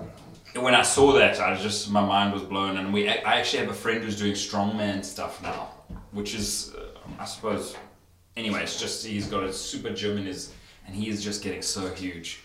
[0.60, 3.08] when I saw that, I just my mind was blown, and we.
[3.08, 5.68] I actually have a friend who's doing strongman stuff now,
[6.16, 6.86] which is, uh,
[7.20, 7.76] I suppose.
[8.36, 10.52] Anyway, it's just he's got a super gym in his,
[10.86, 12.40] and he is just getting so huge.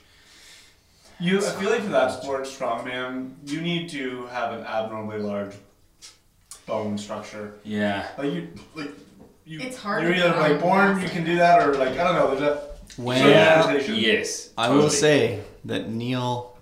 [1.20, 5.54] You, I feel like for that sport, strongman, you need to have an abnormally large
[6.66, 7.54] bone structure.
[7.64, 8.08] Yeah.
[8.18, 8.92] Like you, like
[9.46, 9.60] you.
[9.62, 12.36] It's hard You're either like born, you can do that, or like I don't know.
[12.36, 13.64] There's a When Yeah.
[13.66, 13.96] limitation.
[13.96, 14.50] Yes.
[14.58, 16.58] I will say that Neil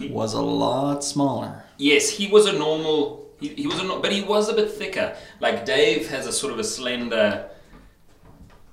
[0.00, 1.64] was a lot smaller.
[1.78, 3.25] Yes, he was a normal.
[3.40, 5.14] He, he was a, no- but he was a bit thicker.
[5.40, 7.48] Like Dave has a sort of a slender,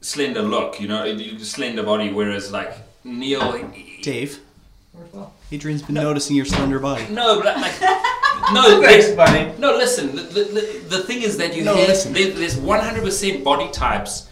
[0.01, 0.79] slender look.
[0.79, 2.11] You know, a slender body.
[2.11, 4.39] Whereas like Neil, he- Dave,
[5.51, 7.05] Adrian's been noticing your slender body.
[7.09, 7.79] no, but like
[8.53, 9.57] no, Thanks, there's- buddy.
[9.59, 9.75] no.
[9.75, 12.13] Listen, the, the, the, the thing is that you No, have listen.
[12.13, 14.29] there, there's 100% body types.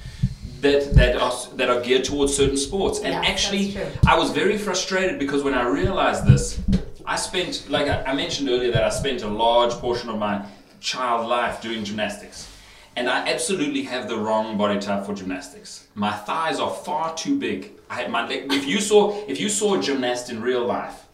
[0.61, 3.75] That, that are that are geared towards certain sports, and Yeah, actually.
[4.05, 6.59] I was very frustrated because when I realized this,
[7.05, 10.45] I spent, like I, I mentioned earlier, that I spent a large portion of my
[10.79, 12.47] child life doing gymnastics.
[12.95, 15.87] And I absolutely have the wrong body type for gymnastics.
[15.95, 17.71] My thighs are far too big.
[17.89, 21.05] I had my leg, if you saw if you saw a gymnast in real life,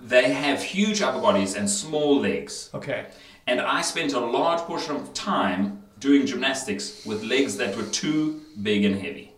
[0.00, 2.68] they have huge upper bodies and small legs.
[2.74, 3.06] Okay.
[3.46, 8.42] And I spent a large portion of time doing gymnastics with legs that were too
[8.62, 9.32] big and heavy.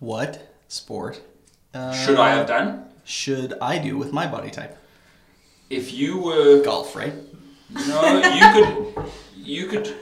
[0.00, 1.20] What sport
[1.74, 2.86] uh, Should I have done?
[3.04, 4.76] should I do with my body type?
[5.72, 7.14] If you were Golf, right?
[7.88, 9.04] No, you could,
[9.34, 9.96] you could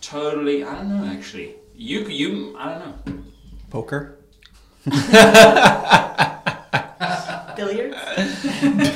[0.00, 0.64] totally.
[0.64, 1.04] I don't know.
[1.08, 2.00] Actually, you.
[2.08, 2.56] You.
[2.58, 3.22] I don't know.
[3.70, 4.18] Poker.
[7.56, 7.96] Billiards?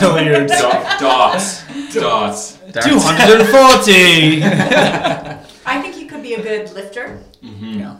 [0.01, 0.53] Billiards.
[0.61, 1.63] Da- Dots.
[1.95, 2.59] Darts.
[2.83, 4.43] Two hundred and forty.
[5.67, 7.23] I think you could be a good lifter.
[7.45, 7.79] Mm-hmm.
[7.79, 7.79] Yeah.
[7.79, 7.97] Yeah.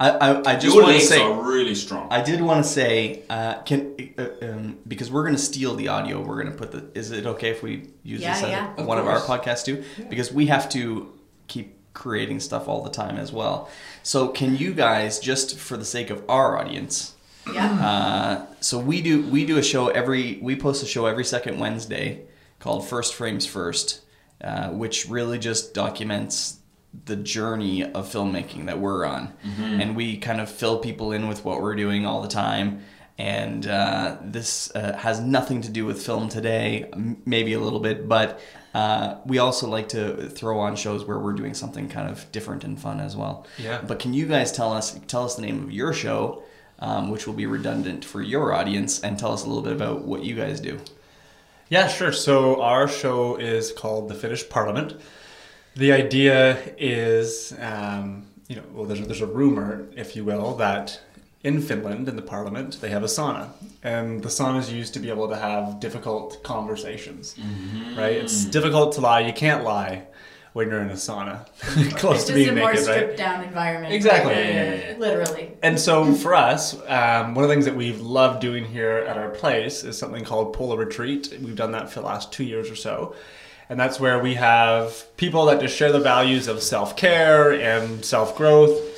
[0.00, 1.20] I, I, I just want to say.
[1.20, 2.08] are really strong.
[2.10, 5.88] I did want to say, uh, can uh, um, because we're going to steal the
[5.88, 6.20] audio.
[6.20, 6.98] We're going to put the.
[6.98, 8.72] Is it okay if we use Yeah, this as yeah.
[8.78, 9.84] a- one of our podcasts too?
[10.08, 11.12] Because we have to
[11.48, 13.68] keep creating stuff all the time as well.
[14.02, 17.14] So can you guys, just for the sake of our audience,
[17.52, 17.66] Yeah.
[17.86, 21.58] uh, so we do we do a show every we post a show every second
[21.58, 22.22] Wednesday
[22.58, 24.00] called First Frames First,
[24.42, 26.56] uh, which really just documents
[27.04, 31.44] the journey of filmmaking that we're on, and we kind of fill people in with
[31.44, 32.82] what we're doing all the time.
[33.18, 37.78] And uh, this uh, has nothing to do with film today, m- maybe a little
[37.80, 38.40] bit, but
[38.72, 42.64] uh, we also like to throw on shows where we're doing something kind of different
[42.64, 43.46] and fun as well.
[43.58, 43.82] Yeah.
[43.86, 46.42] But can you guys tell us tell us the name of your show,
[46.78, 50.02] um, which will be redundant for your audience, and tell us a little bit about
[50.06, 50.80] what you guys do?
[51.68, 52.12] Yeah, sure.
[52.12, 54.94] So our show is called The Finnish Parliament.
[55.76, 60.56] The idea is, um, you know, well, there's a, there's a rumor, if you will,
[60.56, 61.00] that
[61.42, 63.48] in Finland, in the parliament, they have a sauna.
[63.82, 67.36] And the sauna is used to be able to have difficult conversations,
[67.96, 68.12] right?
[68.12, 69.20] It's difficult to lie.
[69.20, 70.02] You can't lie
[70.52, 71.46] when you're in a sauna.
[71.96, 72.96] Close it's to just being a more naked, right?
[72.96, 73.94] stripped down environment.
[73.94, 74.32] Exactly.
[74.32, 74.44] right?
[74.44, 74.96] Yeah, yeah, yeah.
[74.98, 75.52] Literally.
[75.62, 79.16] And so for us, um, one of the things that we've loved doing here at
[79.16, 81.32] our place is something called Polar Retreat.
[81.40, 83.14] We've done that for the last two years or so.
[83.70, 88.04] And that's where we have people that just share the values of self care and
[88.04, 88.89] self growth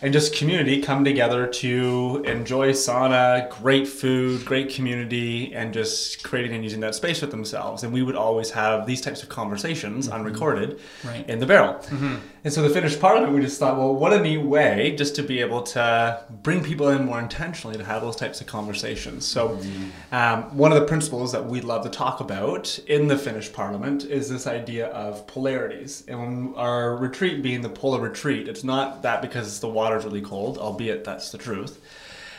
[0.00, 6.54] and just community come together to enjoy sauna, great food, great community, and just creating
[6.54, 7.82] and using that space with themselves.
[7.82, 10.16] And we would always have these types of conversations mm-hmm.
[10.16, 11.28] unrecorded Right.
[11.28, 11.74] in the barrel.
[11.74, 12.16] Mm-hmm.
[12.44, 15.22] And so the Finnish Parliament, we just thought, well, what a neat way just to
[15.22, 19.26] be able to bring people in more intentionally to have those types of conversations.
[19.26, 20.14] So mm-hmm.
[20.14, 24.04] um, one of the principles that we love to talk about in the Finnish Parliament
[24.04, 26.04] is this idea of polarities.
[26.06, 30.20] And our retreat being the polar retreat, it's not that because it's the water's really
[30.20, 31.80] cold, albeit that's the truth.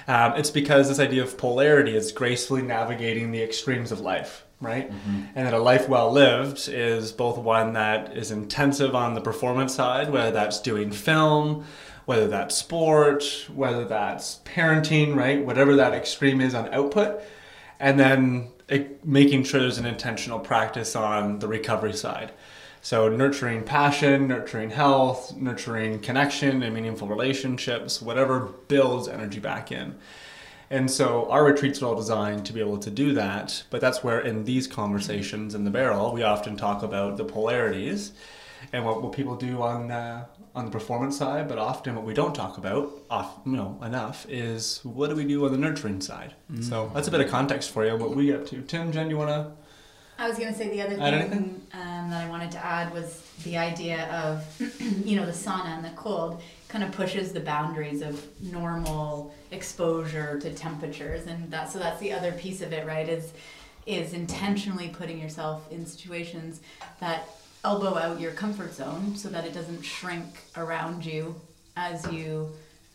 [0.08, 4.92] Um, it's because this idea of polarity is gracefully navigating the extremes of life, right?
[5.36, 9.74] And that a life well lived is both one that is intensive on the performance
[9.74, 11.66] side, whether that's doing film,
[12.06, 15.44] whether that's sport, whether that's parenting, right?
[15.46, 17.22] Whatever that extreme is on output.
[17.80, 22.32] And then it, making sure there's an intentional practice on the recovery side.
[22.90, 29.94] So, nurturing passion, nurturing health, nurturing connection and meaningful relationships, whatever builds energy back in.
[30.72, 33.62] And so, our retreats are all designed to be able to do that.
[33.70, 38.14] But that's where, in these conversations in the barrel, we often talk about the polarities
[38.74, 40.26] and what, what people do on uh,
[40.56, 41.48] on the performance side.
[41.48, 45.26] But often, what we don't talk about, off, you know, enough is what do we
[45.26, 46.34] do on the nurturing side.
[46.62, 48.64] So that's a bit of context for you what we get up to.
[48.64, 49.52] Tim, Jen, you want to?
[50.20, 50.96] I was going to say the other
[51.30, 54.46] thing um, that I wanted to add was the idea of,
[55.06, 60.38] you know, the sauna and the cold kind of pushes the boundaries of normal exposure
[60.42, 63.08] to temperatures, and that so that's the other piece of it, right?
[63.08, 63.32] Is
[63.86, 66.60] is intentionally putting yourself in situations
[67.00, 67.24] that
[67.64, 71.34] elbow out your comfort zone so that it doesn't shrink around you
[71.78, 72.50] as you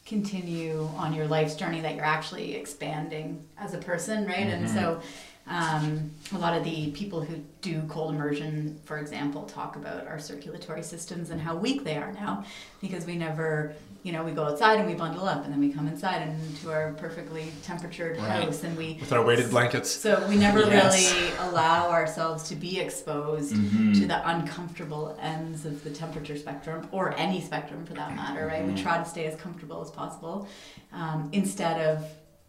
[0.07, 4.47] continue on your life's journey that you're actually expanding as a person, right?
[4.47, 5.01] And so
[5.47, 10.18] Um, a lot of the people who do cold immersion, for example, talk about our
[10.18, 12.45] circulatory systems and how weak they are now
[12.80, 13.74] because we never,
[14.05, 16.40] you know, we go outside and we bundle up and then we come inside and
[16.47, 18.42] into our perfectly temperatured Right.
[18.45, 19.90] house and we With our weighted blankets.
[19.90, 21.12] so we never Yes.
[21.12, 23.92] really allow ourselves to be exposed Mm-hmm.
[24.01, 28.66] to the uncomfortable ends of the temperature spectrum, or any spectrum for that matter, right?
[28.66, 30.49] We try to stay as comfortable as possible
[30.95, 32.03] um, instead of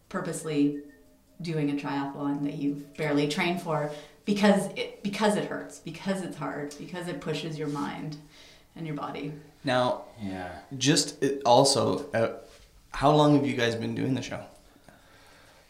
[0.08, 0.80] purposely
[1.42, 3.92] doing a triathlon that you've barely trained for
[4.26, 8.18] because it because it hurts, because it's hard, because it pushes your mind
[8.76, 9.34] and your body.
[9.64, 10.50] Now, Yeah.
[10.78, 12.30] just uh, also, uh,
[12.92, 14.42] how long have you guys been doing the show?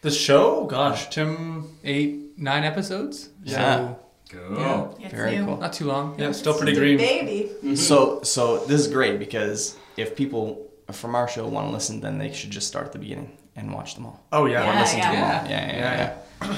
[0.02, 1.78] The show, gosh, Tim.
[1.82, 3.30] Eight, nine episodes.
[3.42, 3.94] Yeah.
[4.30, 4.96] Go.
[5.00, 5.44] It's Very new.
[5.46, 5.56] cool.
[5.58, 6.18] Not too long.
[6.18, 6.98] Yeah, still It's pretty a green.
[6.98, 7.76] Baby.
[7.76, 12.18] So, so this is great because if people from our show want to listen, then
[12.18, 14.20] they should just start at the beginning and watch them all.
[14.32, 15.12] Oh yeah, Yeah, Listen to yeah.
[15.42, 15.50] them.
[15.50, 16.48] Yeah, yeah, Yeah, yeah.
[16.50, 16.56] yeah.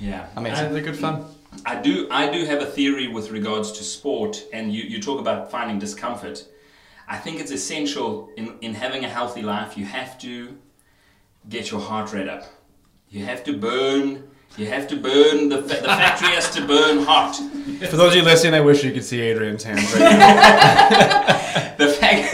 [0.00, 0.26] Yeah.
[0.36, 0.66] Amazing.
[0.66, 1.24] And they're good fun.
[1.66, 5.20] I do I do have a theory with regards to sport and you, you talk
[5.20, 6.46] about finding discomfort.
[7.08, 10.56] I think it's essential in, in having a healthy life you have to
[11.48, 12.44] get your heart rate up.
[13.10, 17.04] You have to burn you have to burn the, fa- the factory has to burn
[17.04, 17.36] hot.
[17.88, 21.36] For those of you listening, I wish you could see Adrian's hands right now.
[21.80, 22.32] The fact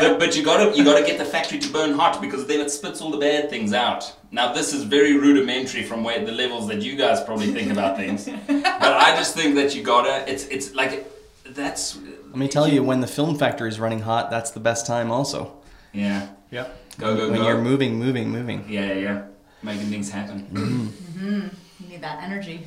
[0.00, 2.70] the, but you gotta you gotta get the factory to burn hot because then it
[2.70, 4.14] spits all the bad things out.
[4.30, 7.96] Now this is very rudimentary from where the levels that you guys probably think about
[7.96, 8.26] things.
[8.46, 8.66] But
[9.06, 11.10] I just think that you gotta it's it's like
[11.44, 14.86] that's Let me tell you, when the film factory is running hot, that's the best
[14.86, 15.10] time.
[15.10, 15.56] Also,
[15.92, 16.28] Yeah.
[16.50, 16.76] yep.
[16.98, 17.48] Go go when go.
[17.48, 18.64] you're moving, moving, moving.
[18.68, 19.22] yeah, yeah, yeah.
[19.62, 20.46] Making things happen.
[20.52, 21.48] mm-hmm.
[21.80, 22.66] You need that energy.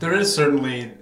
[0.00, 0.92] There is certainly,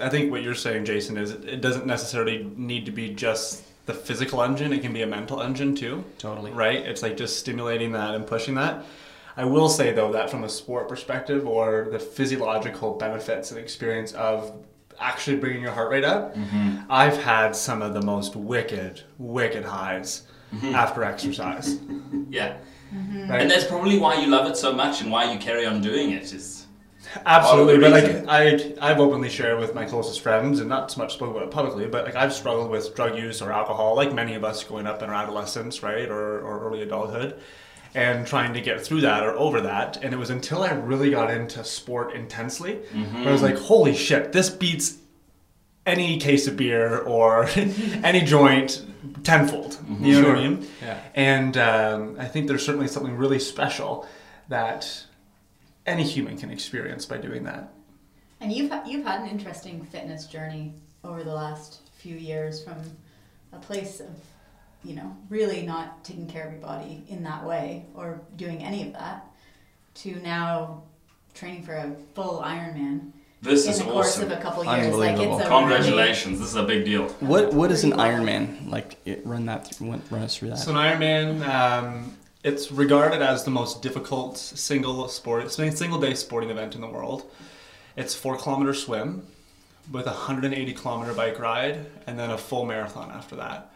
[0.00, 3.62] I think what you're saying, Jason, is it, it doesn't necessarily need to be just
[3.86, 4.72] the physical engine.
[4.72, 6.04] It can be a mental engine too.
[6.18, 6.50] Totally.
[6.50, 6.78] Right?
[6.78, 8.84] It's like just stimulating that and pushing that.
[9.36, 14.12] I will say though that from a sport perspective, or the physiological benefits and experience
[14.12, 14.52] of
[14.98, 16.78] actually bringing your heart rate up, mm-hmm.
[16.88, 20.22] I've had some of the most wicked, wicked highs
[20.54, 20.74] mm-hmm.
[20.74, 21.78] after exercise.
[22.28, 22.58] Yeah.
[22.92, 23.30] Mm-hmm.
[23.30, 23.40] Right?
[23.40, 26.10] And that's probably why you love it so much and why you carry on doing
[26.10, 26.55] it is
[27.24, 31.14] Absolutely, but like I, I've openly shared with my closest friends, and not so much
[31.14, 34.44] spoken about publicly, but like I've struggled with drug use or alcohol, like many of
[34.44, 37.38] us growing up in our adolescence, right, or, or early adulthood,
[37.94, 40.02] and trying to get through that or over that.
[40.02, 43.94] And it was until I really got into sport intensely, where I was like, holy
[43.94, 44.98] shit, this beats
[45.86, 48.84] any case of beer or any joint
[49.22, 49.78] tenfold.
[50.00, 50.66] You know what I mean?
[50.82, 51.00] Yeah.
[51.14, 54.06] And um, I think there's certainly something really special
[54.48, 55.05] that
[55.86, 57.72] any human can experience by doing that.
[58.40, 60.74] And you've you've had an interesting fitness journey
[61.04, 62.76] over the last few years from
[63.52, 64.08] a place of
[64.84, 68.82] you know really not taking care of your body in that way or doing any
[68.86, 69.26] of that
[69.94, 70.82] to now
[71.34, 74.30] training for a full Ironman This in is the course awesome.
[74.30, 74.94] of a couple years.
[74.94, 75.40] Like it's Unbelievable.
[75.40, 76.38] a Congratulations.
[76.40, 77.08] This is a big deal.
[77.20, 78.96] What What is an Ironman like?
[79.06, 80.58] It, run that through, run, run us through that.
[80.58, 86.50] So an Ironman, um, it's regarded as the most difficult single sport, single day sporting
[86.50, 87.30] event in the world.
[87.96, 89.26] It's four kilometer swim
[89.90, 93.72] with a 180 kilometer bike ride and then a full marathon after that.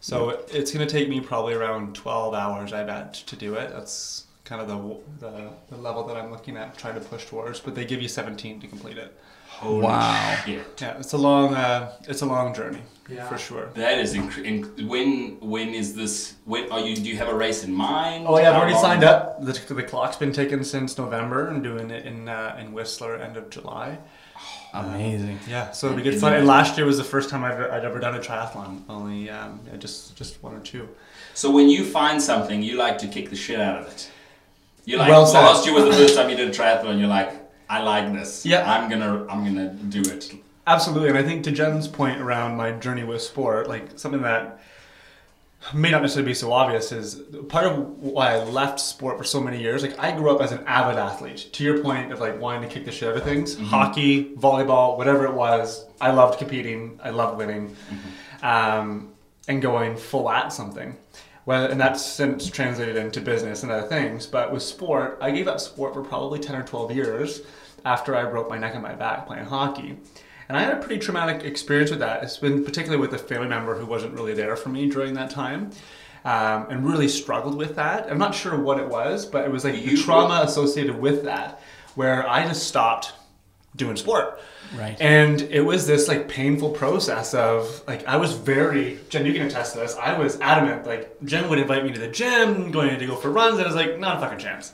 [0.00, 3.70] So it's going to take me probably around 12 hours, I bet, to do it.
[3.70, 7.60] That's kind of the, the the level that I'm looking at trying to push towards.
[7.60, 9.18] But they give you 17 to complete it.
[9.60, 10.36] Holy Wow.
[10.46, 10.80] shit.
[10.80, 13.28] Yeah, it's a long uh, it's a long journey Yeah.
[13.28, 13.66] for sure.
[13.74, 17.34] That is inc- inc- when when is this when are you do you have a
[17.34, 18.24] race in mind?
[18.26, 18.82] Oh yeah, I've already long?
[18.82, 19.44] signed up.
[19.44, 21.48] The, the clock's been taken since November.
[21.48, 23.98] I'm doing it in uh, in Whistler end of July.
[24.72, 25.38] Amazing.
[25.48, 26.32] Yeah, so it'll be good fun.
[26.32, 28.82] And last year was the first time I've, I'd ever done a triathlon.
[28.88, 30.88] Only um, yeah, just just one or two.
[31.34, 34.10] So when you find something, you like to kick the shit out of it.
[34.86, 35.40] You like Well said.
[35.40, 36.98] last year was the first time you did a triathlon.
[36.98, 37.32] You're like,
[37.70, 38.44] I like this.
[38.44, 38.68] Yeah.
[38.68, 40.34] I'm gonna I'm gonna do it.
[40.66, 44.60] Absolutely, and I think to Jen's point around my journey with sport, like something that
[45.72, 49.40] may not necessarily be so obvious is part of why I left sport for so
[49.40, 49.82] many years.
[49.82, 51.48] Like I grew up as an avid athlete.
[51.52, 54.98] To your point of like wanting to kick the shit out of things, hockey, volleyball,
[54.98, 56.98] whatever it was, I loved competing.
[57.04, 57.76] I loved winning,
[58.42, 59.12] um,
[59.46, 60.96] and going full at something.
[61.46, 64.26] Well, and that's since translated into business and other things.
[64.26, 67.42] But with sport, I gave up sport for probably ten or twelve years
[67.84, 69.98] after I broke my neck and my back playing hockey.
[70.48, 72.24] And I had a pretty traumatic experience with that.
[72.24, 75.30] It's been particularly with a family member who wasn't really there for me during that
[75.30, 75.70] time.
[76.22, 78.10] Um, and really struggled with that.
[78.10, 81.62] I'm not sure what it was, but it was like the trauma associated with that,
[81.94, 83.14] where I just stopped
[83.74, 84.38] doing sport.
[84.76, 85.00] Right.
[85.00, 89.46] And it was this like painful process of like I was very Jen, you can
[89.46, 89.96] attest to this.
[89.96, 93.30] I was adamant like Jen would invite me to the gym, going to go for
[93.30, 94.72] runs, and I was like, not a fucking chance.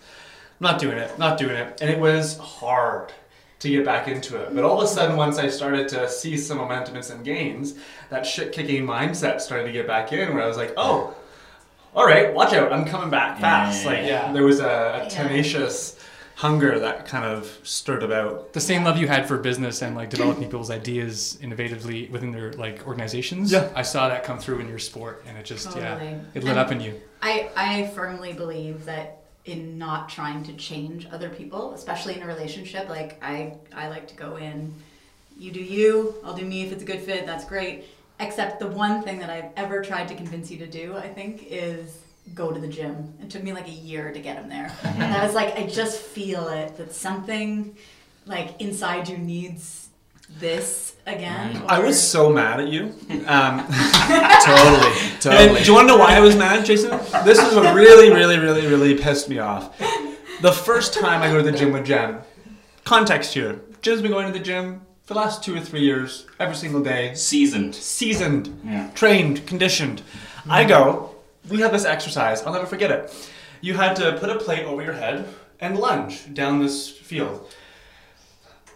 [0.60, 1.80] Not doing it, not doing it.
[1.80, 3.12] And it was hard
[3.58, 4.54] to get back into it.
[4.54, 7.74] But all of a sudden, once I started to see some momentum and some gains,
[8.10, 11.14] that shit kicking mindset started to get back in where I was like, oh,
[11.94, 13.84] all right, watch out, I'm coming back fast.
[13.84, 13.90] Yeah.
[13.90, 14.32] Like, Yeah.
[14.32, 15.98] there was a, a tenacious
[16.34, 18.52] hunger that kind of stirred about.
[18.52, 22.52] The same love you had for business and like developing people's ideas innovatively within their
[22.52, 23.50] like organizations.
[23.50, 23.70] Yeah.
[23.74, 25.96] I saw that come through in your sport, and it just yeah,
[26.34, 27.00] it lit And- up in you.
[27.22, 32.26] I, I firmly believe that in not trying to change other people, especially in a
[32.26, 34.74] relationship, like I, I like to go in,
[35.38, 37.84] you do you, I'll do me if it's a good fit, that's great.
[38.18, 41.46] Except the one thing that I've ever tried to convince you to do, I think,
[41.48, 42.00] is
[42.34, 43.14] go to the gym.
[43.22, 44.72] It took me like a year to get him there.
[44.82, 47.76] and I was like, I just feel it, that something
[48.26, 49.88] like inside you needs
[50.40, 51.62] this again.
[51.68, 52.94] I was so mad at you.
[53.26, 53.64] Um,
[54.44, 55.60] totally, And totally.
[55.60, 56.90] do you want to know why I was mad, Jason?
[57.24, 59.76] This is what really, really, really, really pissed me off.
[60.42, 62.18] The first time I go to the gym with Jen,
[62.84, 63.60] context here.
[63.82, 66.82] Jen's been going to the gym for the last two or three years, every single
[66.82, 67.14] day.
[67.14, 67.74] Seasoned.
[67.74, 68.90] Seasoned, Yeah.
[68.94, 70.02] trained, conditioned.
[70.48, 71.14] I go,
[71.48, 73.30] we have this exercise, I'll never forget it.
[73.60, 75.26] You had to put a plate over your head
[75.60, 77.48] and lunge down this field.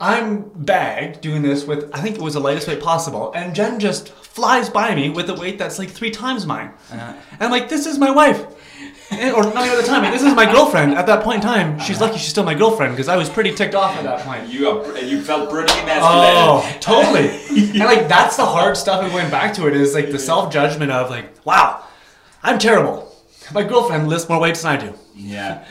[0.01, 3.79] I'm bagged doing this with, I think it was the lightest weight possible, and Jen
[3.79, 6.73] just flies by me with a weight that's like three times mine.
[6.91, 7.13] Uh-huh.
[7.33, 8.47] And I'm like, this is my wife.
[9.11, 10.95] And- or not even at the time, this is my girlfriend.
[10.95, 12.07] At that point in time, she's uh-huh.
[12.07, 14.49] lucky she's still my girlfriend because I was pretty ticked off at that point.
[14.49, 14.99] You are.
[14.99, 16.03] You felt pretty emasculated.
[16.03, 17.29] Oh, totally.
[17.71, 20.53] and like that's the hard stuff of going back to it is like the self
[20.53, 21.85] judgment of like, wow,
[22.43, 23.15] I'm terrible.
[23.53, 24.95] My girlfriend lifts more weights than I do.
[25.15, 25.67] Yeah.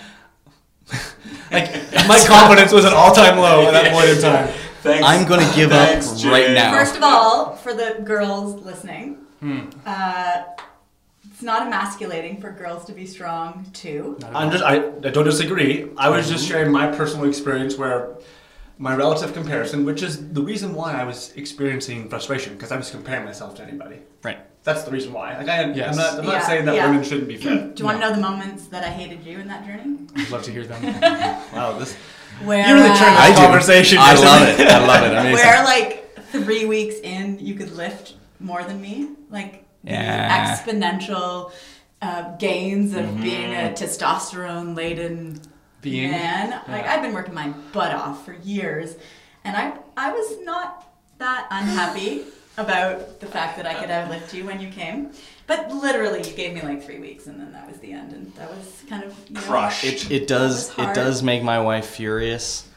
[1.51, 1.71] Like
[2.07, 4.47] my confidence was at all time low at that point in time.
[4.81, 5.05] Thanks.
[5.05, 6.71] I'm gonna give Thanks, up right now.
[6.71, 9.61] First of all, for the girls listening, Hmm.
[9.85, 10.43] uh,
[11.31, 14.17] it's not emasculating for girls to be strong too.
[14.33, 15.89] I'm just I, I don't disagree.
[15.97, 18.15] I was just sharing my personal experience where
[18.81, 22.89] my relative comparison, which is the reason why I was experiencing frustration because I was
[22.89, 23.97] comparing myself to anybody.
[24.23, 24.39] Right.
[24.63, 25.37] That's the reason why.
[25.37, 25.91] Like I, Yes.
[25.91, 26.87] I'm not, I'm not Yeah, saying that yeah.
[26.89, 27.75] women shouldn't be fit.
[27.75, 29.97] Do you want to know the moments that I hated you in that journey?
[30.15, 30.81] I'd love to hear them.
[31.53, 31.93] Wow, this
[32.43, 33.97] Where you really turned uh, this conversation.
[33.99, 34.25] I Jason.
[34.27, 34.67] love it.
[34.67, 35.11] I love it.
[35.17, 35.33] Amazing.
[35.33, 40.55] where like three weeks in you could lift more than me, like Yeah.
[40.55, 41.51] exponential
[42.01, 45.41] uh, gains of being a testosterone laden
[45.81, 46.11] Being.
[46.11, 46.61] man.
[46.67, 48.95] Like I've been working my butt off for years,
[49.43, 50.85] and I I was not
[51.19, 52.23] that unhappy
[52.57, 55.11] about the fact that I could outlift you when you came.
[55.47, 58.33] But literally, you gave me like three weeks, and then that was the end, and
[58.35, 59.83] that was kind of you know, Crushed.
[59.83, 62.67] it, it does it does make my wife furious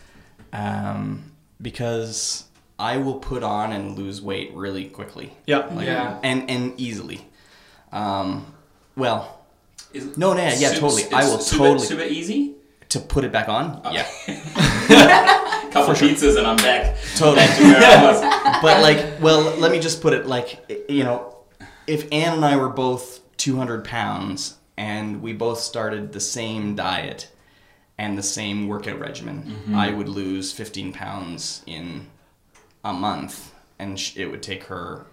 [0.52, 2.44] um, because
[2.78, 5.72] I will put on and lose weight really quickly Yeah.
[5.80, 6.18] Yeah.
[6.22, 7.26] and and easily.
[7.90, 8.46] Um,
[8.96, 9.44] well,
[9.92, 11.04] Is- no, no, yeah, yeah, totally.
[11.12, 12.54] I will super, totally Super easy.
[12.92, 13.80] To put it back on.
[13.84, 14.06] Uh, Yeah,
[15.72, 16.96] Couple pizzas and I'm back.
[17.16, 17.36] totally.
[17.36, 18.62] Back to where I was.
[18.62, 21.36] but like, well, let me just put it like, you know,
[21.86, 27.28] if Anne and I were both 200 pounds and we both started the same diet
[27.98, 29.74] and the same workout regimen, Mm-hmm.
[29.74, 32.06] I would lose 15 pounds in
[32.84, 35.06] a month, and it would take her.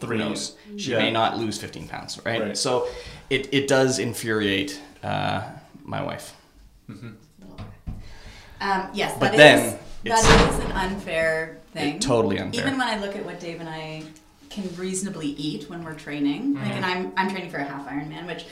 [0.00, 0.18] Three.
[0.18, 0.56] knows?
[0.78, 0.98] She Yeah.
[0.98, 2.40] may not lose 15 pounds, right?
[2.42, 2.56] Right.
[2.58, 2.88] So,
[3.30, 5.42] it, it does infuriate uh,
[5.84, 6.34] my wife.
[8.60, 9.72] Um, yes, But that then is-
[10.04, 11.98] it's- that is an unfair thing.
[11.98, 12.60] totally unfair.
[12.66, 14.02] Even when I look at what Dave and I
[14.50, 18.26] can reasonably eat when we're training, like, and I'm I'm training for a half Ironman,
[18.26, 18.44] which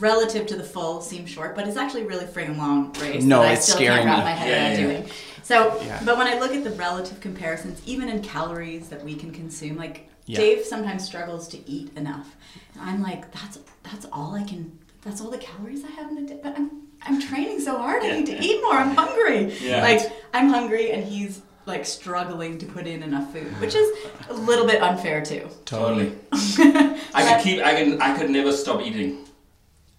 [0.00, 3.22] relative to the full seems short, but it's actually a really friggin' long race.
[3.22, 4.24] No, that I it's still scaring can't wrap me.
[4.24, 5.10] my head Yeah, around yeah, doing.
[5.42, 6.00] So, Yeah.
[6.04, 9.76] but when I look at the relative comparisons, even in calories that we can consume,
[9.76, 10.38] like Yeah.
[10.38, 12.36] Dave sometimes struggles to eat enough.
[12.74, 14.72] And I'm like, that's that's all I can.
[15.02, 16.40] That's all the calories I have in a day.
[16.42, 16.70] But I'm
[17.06, 18.02] I'm training so hard.
[18.02, 18.74] I need to eat more.
[18.74, 19.52] I'm hungry.
[19.60, 19.82] Yeah.
[19.82, 20.00] Like
[20.34, 23.88] I'm hungry, and he's like struggling to put in enough food, which is
[24.28, 25.48] a little bit unfair too.
[25.64, 26.12] Totally.
[26.32, 27.62] I could keep.
[27.64, 28.00] I can.
[28.02, 29.26] I could never stop eating.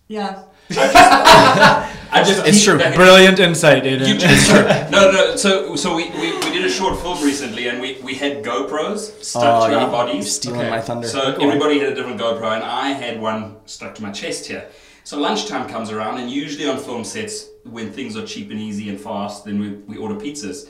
[0.07, 0.43] Yeah.
[0.69, 2.45] I just.
[2.45, 2.77] It's keep- true.
[2.77, 4.07] that- Brilliant insight, Aiden.
[4.07, 4.63] You, it's true.
[4.91, 5.35] No, no.
[5.35, 9.23] So, so we, we, we did a short film recently, and we, we had GoPros
[9.23, 10.35] stuck Oh, to you- our You're bodies.
[10.35, 10.69] stealing Okay.
[10.69, 11.07] my thunder.
[11.07, 14.65] So everybody had a different GoPro, and I had one stuck to my chest here.
[15.03, 18.89] So lunchtime comes around, and usually on film sets, when things are cheap and easy
[18.89, 20.69] and fast, then we, we order pizzas.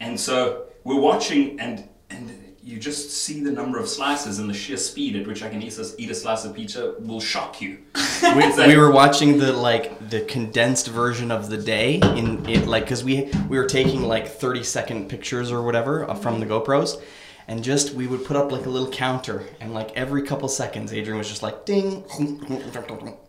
[0.00, 4.54] And so we're watching, and and you just see the number of slices and the
[4.54, 7.60] sheer speed at which I can eat a, eat a slice of pizza will shock
[7.60, 7.78] you.
[8.36, 12.84] we, we were watching the like the condensed version of the day in it like
[12.84, 17.02] because we we were taking like 30 second pictures or whatever uh, from the GoPros
[17.48, 20.92] and just we would put up like a little counter and like every couple seconds
[20.92, 22.04] Adrian was just like ding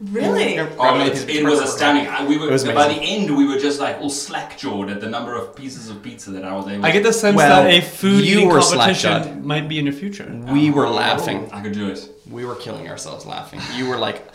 [0.00, 0.58] Really?
[0.58, 2.06] Oh, a it, it was astounding.
[2.06, 3.36] I, we were It was by the end.
[3.36, 6.42] We were just like all slack jawed at the number of pieces of pizza that
[6.44, 6.82] I was able.
[6.82, 9.44] To I get the sense Well, that a food you eating were competition slack-jawed.
[9.44, 10.26] might be in your future.
[10.50, 11.50] We were laughing.
[11.52, 12.08] I could do it.
[12.30, 13.60] We were killing ourselves laughing.
[13.76, 14.26] You were like,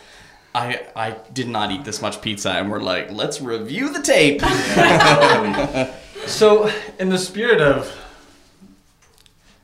[0.54, 4.42] I I did not eat this much pizza, and we're like, let's review the tape.
[6.26, 7.96] So, in the spirit of,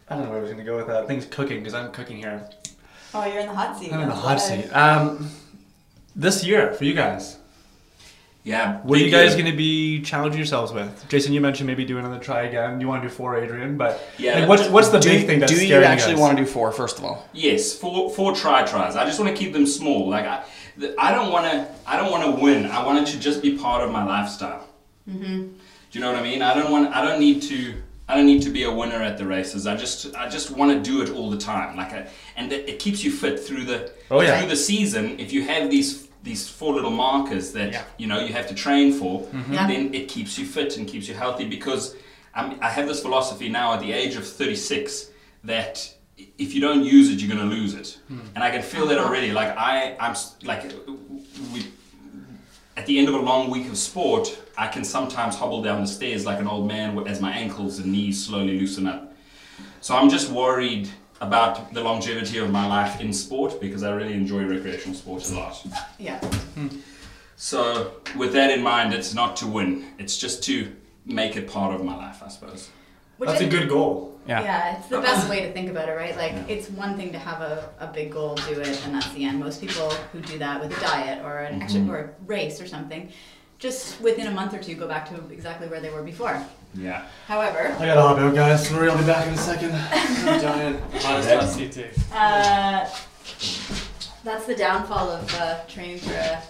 [0.08, 1.08] I don't know where I was going to go with that.
[1.08, 2.48] Things cooking because I'm cooking here.
[3.12, 3.92] Oh, you're in the hot seat.
[3.92, 4.68] I'm in the hot seat.
[4.70, 5.28] Um,
[6.16, 7.38] this year for you guys,
[8.44, 8.78] Yeah.
[8.82, 11.08] what are you guys going to be challenging yourselves with?
[11.08, 12.80] Jason, you mentioned maybe doing another try again.
[12.80, 15.38] You want to do four, Adrian, but Yeah, like, what's what's the do big thing
[15.40, 16.20] that's do you scaring actually guys?
[16.20, 16.72] want to do four?
[16.72, 18.96] First of all, Yes, four four try tries.
[18.96, 20.08] I just want to keep them small.
[20.08, 20.42] Like I,
[20.98, 21.66] I don't want to.
[21.86, 22.66] I don't want to win.
[22.66, 24.66] I want it to just be part of my lifestyle.
[25.08, 25.40] Mm-hmm.
[25.42, 26.42] Do you know what I mean?
[26.42, 26.94] I don't want.
[26.94, 27.74] I don't need to.
[28.12, 29.66] I don't need to be a winner at the races.
[29.66, 30.14] I just.
[30.14, 31.76] I just want to do it all the time.
[31.76, 32.06] Like I,
[32.36, 34.38] and it, it keeps you fit through the Oh, yeah.
[34.38, 35.18] through the season.
[35.18, 37.84] If you have these these four little markers that Yeah.
[37.96, 39.54] you know you have to train for, mm-hmm.
[39.54, 39.66] Yeah.
[39.66, 41.46] then it keeps you fit and keeps you healthy.
[41.48, 41.96] Because
[42.34, 45.08] I'm, I have this philosophy now at the age of 36
[45.44, 45.94] that
[46.38, 47.98] if you don't use it, you're going to lose it.
[48.08, 48.20] Hmm.
[48.34, 49.08] And I can feel that uh-huh.
[49.08, 49.32] already.
[49.32, 50.62] Like I, I'm like
[51.54, 51.64] we.
[52.74, 55.86] At the end of a long week of sport, I can sometimes hobble down the
[55.86, 59.14] stairs like an old man as my ankles and knees slowly loosen up.
[59.82, 60.88] So I'm just worried
[61.20, 65.34] about the longevity of my life in sport because I really enjoy recreational sports a
[65.34, 65.66] lot.
[65.98, 66.18] Yeah.
[66.18, 66.68] Hmm.
[67.36, 70.72] So with that in mind, it's not to win; it's just to
[71.04, 72.70] make it part of my life, I suppose.
[73.22, 74.18] Which That's I a good goal.
[74.26, 74.42] yeah.
[74.42, 76.16] Yeah, it's the best way to think about it, right?
[76.16, 79.22] Like, it's one thing to have a, a big goal, do it, and that's the
[79.24, 79.38] end.
[79.38, 82.66] Most people who do that with a diet or an action or a race or
[82.66, 83.12] something,
[83.60, 86.44] just within a month or two go back to exactly where they were before.
[86.74, 87.04] Yeah.
[87.28, 88.68] However, I gotta hop out, guys.
[88.68, 89.70] Sorry, I'll be back in a second.
[89.72, 90.82] I'm dying.
[91.06, 91.90] Honest hot seat too.
[92.12, 92.90] uh,
[94.24, 96.42] that's the downfall of uh, training for a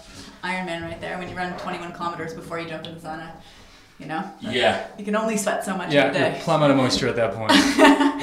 [0.42, 1.18] Ironman right there.
[1.18, 3.32] When you run 21 kilometers before you jump in the sauna,
[3.98, 4.84] you know, Yeah.
[4.98, 6.30] you can only sweat so much in a Yeah, day.
[6.32, 7.52] you're plumb out of moisture at that point.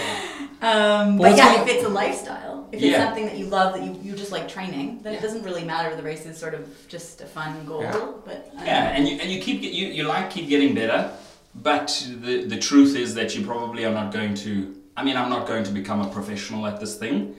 [0.62, 3.74] Um, Well, but yeah, gonna- if it's a lifestyle, if it's something that you love,
[3.76, 5.96] that you, you just like training, then it doesn't really matter.
[5.96, 7.82] The race is sort of just a fun goal.
[7.82, 7.98] Yeah.
[8.26, 11.12] But um, Yeah, and you and you keep you you like keep getting better,
[11.56, 11.88] but
[12.26, 14.76] the the truth is that you probably are not going to.
[14.98, 17.36] I mean, I'm not going to become a professional at this thing.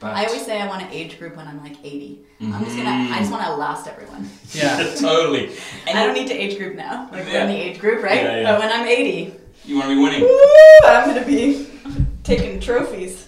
[0.00, 2.20] But I always say I want an age group when I'm like 80.
[2.40, 2.90] I'm just gonna.
[2.90, 4.28] I just want to last everyone.
[4.52, 4.76] Yeah.
[4.98, 5.50] totally.
[5.86, 7.08] And I don't need to age group now.
[7.12, 8.22] Like we're in the age group, right?
[8.22, 8.52] Yeah, yeah.
[8.52, 9.34] But when I'm 80,
[9.66, 10.20] You want to be winning.
[10.22, 10.38] woo,
[10.84, 11.66] I'm gonna be
[12.24, 13.26] taking trophies.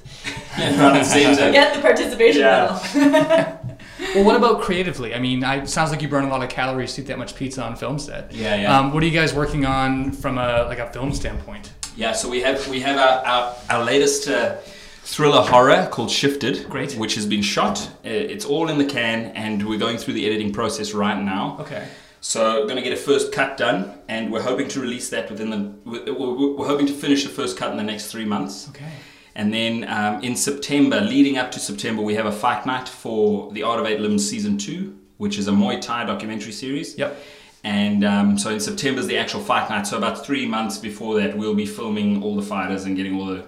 [0.55, 1.53] Front and center.
[1.53, 2.81] Get the participation Yeah.
[2.95, 3.59] medal.
[4.17, 5.15] Well, what about creatively?
[5.15, 7.19] I mean, I, it sounds like you burn a lot of calories to eat that
[7.19, 8.33] much pizza on film set.
[8.33, 8.79] Yeah, yeah.
[8.79, 11.73] Um, what are you guys working on from a like a film standpoint?
[11.97, 14.57] Yeah, so we have we have our our, our latest uh,
[15.05, 16.95] thriller horror called Shifted, Great.
[16.95, 17.81] which has been shot.
[18.05, 21.59] Uh, It's all in the can, and we're going through the editing process right now.
[21.61, 21.87] Okay.
[22.21, 25.29] So we're going to get a first cut done, and we're hoping to release that
[25.31, 25.59] within the.
[25.85, 28.93] We're, hoping to finish the first cut in the next three months, Okay.
[29.35, 33.51] and then um, in September, leading up to September, we have a fight night for
[33.53, 36.97] the Art of Eight Limbs season two, which is a Muay Thai documentary series.
[36.97, 37.17] Yep.
[37.65, 39.87] And um, so in September is the actual fight night.
[39.87, 43.27] So about three months before that, we'll be filming all the fighters and getting all
[43.27, 43.45] the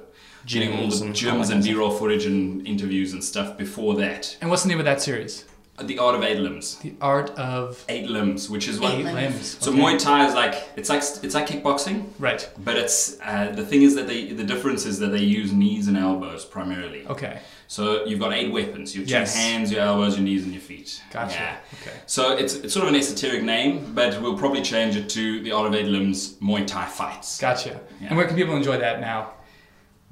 [0.47, 3.95] getting all the and all gyms and kind B-roll footage and interviews and stuff before
[3.97, 4.37] that.
[4.41, 5.45] And what's the name of that series?
[5.83, 6.77] The Art of Eight Limbs.
[6.77, 8.95] The Art of Eight Limbs, which is what.
[8.95, 9.17] Eight Eight limbs.
[9.17, 9.59] Limbs.
[9.61, 9.81] So Okay.
[9.81, 12.49] Muay Thai is like it's like it's like kickboxing, Right.
[12.63, 15.89] but it's uh, the thing is that they the difference is that they use knees
[15.89, 17.05] and elbows primarily.
[17.09, 17.41] Okay.
[17.67, 19.35] So you've got eight weapons: your two Yes.
[19.35, 21.03] hands, your elbows, your knees, and your feet.
[21.11, 21.35] Gotcha.
[21.41, 21.57] Yeah.
[21.83, 21.97] Okay.
[22.07, 25.51] So it's, it's sort of an esoteric name, but we'll probably change it to the
[25.51, 27.41] Art of Eight Limbs Muay Thai Fights.
[27.41, 27.81] Gotcha.
[28.01, 28.09] Yeah.
[28.09, 29.33] And where can people enjoy that now?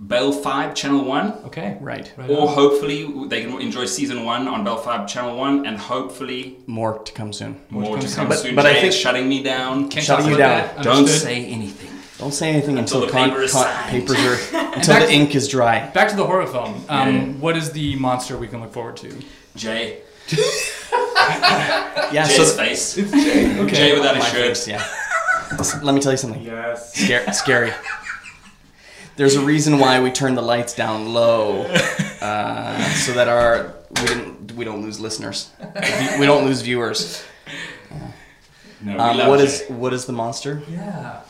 [0.05, 1.77] Bell Fibe Channel 1, Okay.
[1.81, 2.13] Right.
[2.17, 2.49] Right or on.
[2.49, 7.13] hopefully they can enjoy season 1 on Bell Fibe Channel 1, and hopefully More to
[7.13, 7.61] come soon.
[7.71, 8.55] more to come come But- soon.
[8.57, 9.89] but I think- shutting me down.
[9.89, 10.59] Can't Shutting talk you down.
[10.59, 10.83] that.
[10.83, 11.23] Don't Understood.
[11.23, 11.91] say anything.
[12.19, 14.39] Don't say anything Until until, the con- paper is con- papers are
[14.77, 15.89] until back- the ink is dry.
[15.95, 16.85] Back to the horror film.
[16.89, 17.23] Um, Yeah.
[17.45, 19.09] What is the monster we can look forward to?
[19.57, 19.99] Jay.
[22.13, 22.27] Yeah.
[22.27, 22.99] Jay's so face.
[22.99, 23.73] Okay.
[23.73, 24.57] Jay without a my shirt.
[24.57, 24.85] face, yeah.
[25.83, 26.43] Let me tell you something.
[26.43, 26.95] Yes.
[26.95, 27.33] Scary.
[27.33, 27.73] scary.
[29.23, 31.63] There's a reason why we turn the lights down low,
[32.21, 35.49] uh, so that our we didn't we don't lose listeners,
[36.19, 37.23] we don't lose viewers.
[38.81, 40.61] No, Um, what is what is the monster?
[40.69, 41.21] Yeah.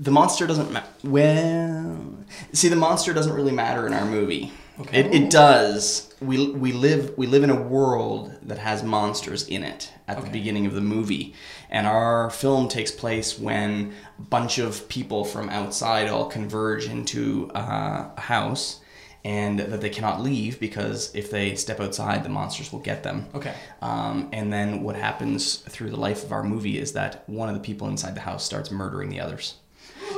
[0.00, 0.88] The monster doesn't matter.
[1.04, 4.50] Well, see, the monster doesn't really matter in our movie.
[4.80, 5.00] Okay.
[5.00, 6.14] It, it does.
[6.22, 10.30] We, we live we live in a world that has monsters in it at the
[10.30, 11.34] beginning of the movie,
[11.70, 17.50] and our film takes place when a bunch of people from outside all converge into
[17.54, 18.80] uh, a house,
[19.24, 23.26] and that they cannot leave because if they step outside, the monsters will get them.
[23.34, 23.52] Okay.
[23.82, 27.56] Um, and then what happens through the life of our movie is that one of
[27.56, 29.56] the people inside the house starts murdering the others.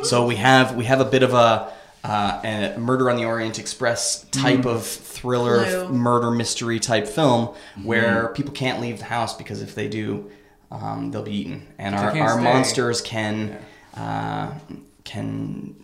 [0.03, 1.73] So we have we have a bit of a,
[2.05, 7.55] uh, a Murder on the Orient Express type of thriller, f- murder mystery type film
[7.83, 10.31] where people can't leave the house because if they do,
[10.71, 12.43] um, they'll be eaten, and our, our stay.
[12.45, 13.59] monsters can
[13.97, 14.53] uh,
[15.05, 15.75] can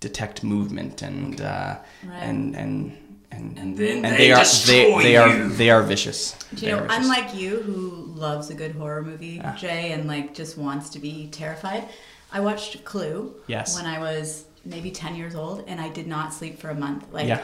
[0.00, 2.22] detect movement and uh, Right.
[2.22, 2.98] and and.
[3.34, 5.48] And, And then and they are they, they are you.
[5.48, 6.32] they are vicious.
[6.54, 6.98] Do They you know, vicious.
[6.98, 9.56] unlike you, who loves a good horror movie, Ah.
[9.56, 11.88] Jay, and like just wants to be terrified,
[12.30, 13.74] I watched Clue Yes.
[13.74, 17.06] when I was maybe ten years old, and I did not sleep for a month.
[17.10, 17.40] Like Yeah.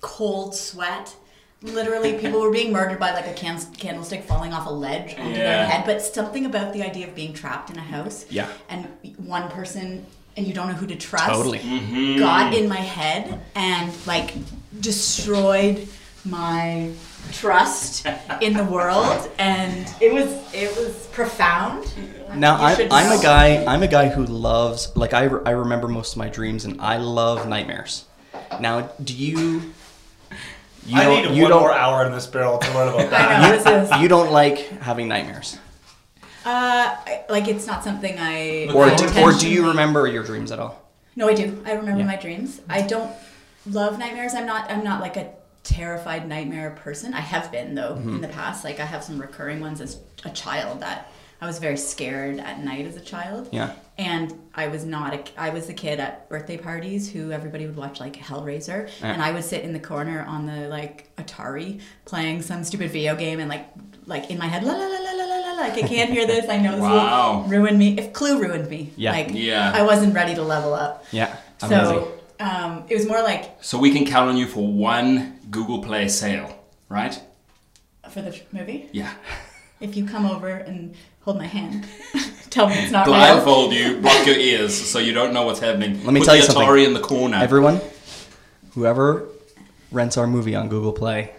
[0.00, 1.14] cold sweat.
[1.62, 5.30] Literally, people were being murdered by like a can- candlestick falling off a ledge onto
[5.30, 5.36] Yeah.
[5.38, 5.84] their head.
[5.86, 8.48] But something about the idea of being trapped in a house, Yeah.
[8.68, 8.88] and
[9.18, 10.04] one person,
[10.36, 11.58] and you don't know who to trust, Totally.
[11.60, 12.18] Mm-hmm.
[12.18, 14.34] got in my head and like
[14.80, 15.86] destroyed
[16.24, 16.90] my
[17.32, 18.06] trust
[18.40, 21.92] in the world and it was it was profound
[22.36, 23.18] Now I'm, I'm know.
[23.18, 26.28] a guy I'm a guy who loves like I, re- I remember most of my
[26.28, 28.04] dreams and I love nightmares.
[28.60, 29.72] Now do you
[30.86, 33.10] you I don't need you one don't more hour in this barrel to learn about
[33.10, 33.42] that.
[33.42, 35.58] I know is you don't like having nightmares
[36.44, 40.50] uh I- like it's not something I or do, or do you remember your dreams
[40.50, 40.80] at all?
[41.14, 41.62] No, I do.
[41.66, 42.06] I remember Yeah.
[42.06, 42.60] my dreams.
[42.68, 43.12] I don't
[43.66, 44.34] love nightmares.
[44.34, 44.70] I'm not.
[44.70, 45.30] I'm not like a
[45.62, 47.14] terrified nightmare person.
[47.14, 48.16] I have been though Mm-hmm.
[48.16, 48.64] in the past.
[48.64, 51.12] Like I have some recurring ones as a child that
[51.42, 53.48] I was very scared at night as a child.
[53.50, 53.72] Yeah.
[53.98, 55.12] And I was not.
[55.12, 59.12] A, I was the kid at birthday parties who everybody would watch like Hellraiser, Yeah.
[59.12, 63.16] and I would sit in the corner on the like Atari playing some stupid video
[63.16, 63.66] game and like
[64.06, 66.28] like in my head la la la la la la la like I can't hear
[66.28, 66.48] this.
[66.48, 67.42] I know this Wow.
[67.42, 67.98] will ruin me.
[67.98, 69.10] If Clue ruined me, Yeah.
[69.10, 69.72] like Yeah.
[69.74, 71.04] I wasn't ready to level up.
[71.10, 71.36] Yeah.
[71.60, 71.84] Amazing.
[71.84, 75.82] So um, it was more like So we can count on you for one Google
[75.82, 76.56] Play sale,
[76.88, 77.20] right?
[78.10, 78.88] for the movie.
[78.92, 79.12] Yeah.
[79.80, 80.94] If you come over and
[81.24, 81.86] hold my hand,
[82.50, 83.16] tell me it's not real.
[83.16, 86.04] Blindfold you, block your ears, so you don't know what's happening.
[86.04, 86.68] Let me Put tell you the something.
[86.68, 87.36] Atari in the corner.
[87.36, 87.80] Everyone,
[88.74, 89.26] whoever
[89.90, 91.32] rents our movie on Google Play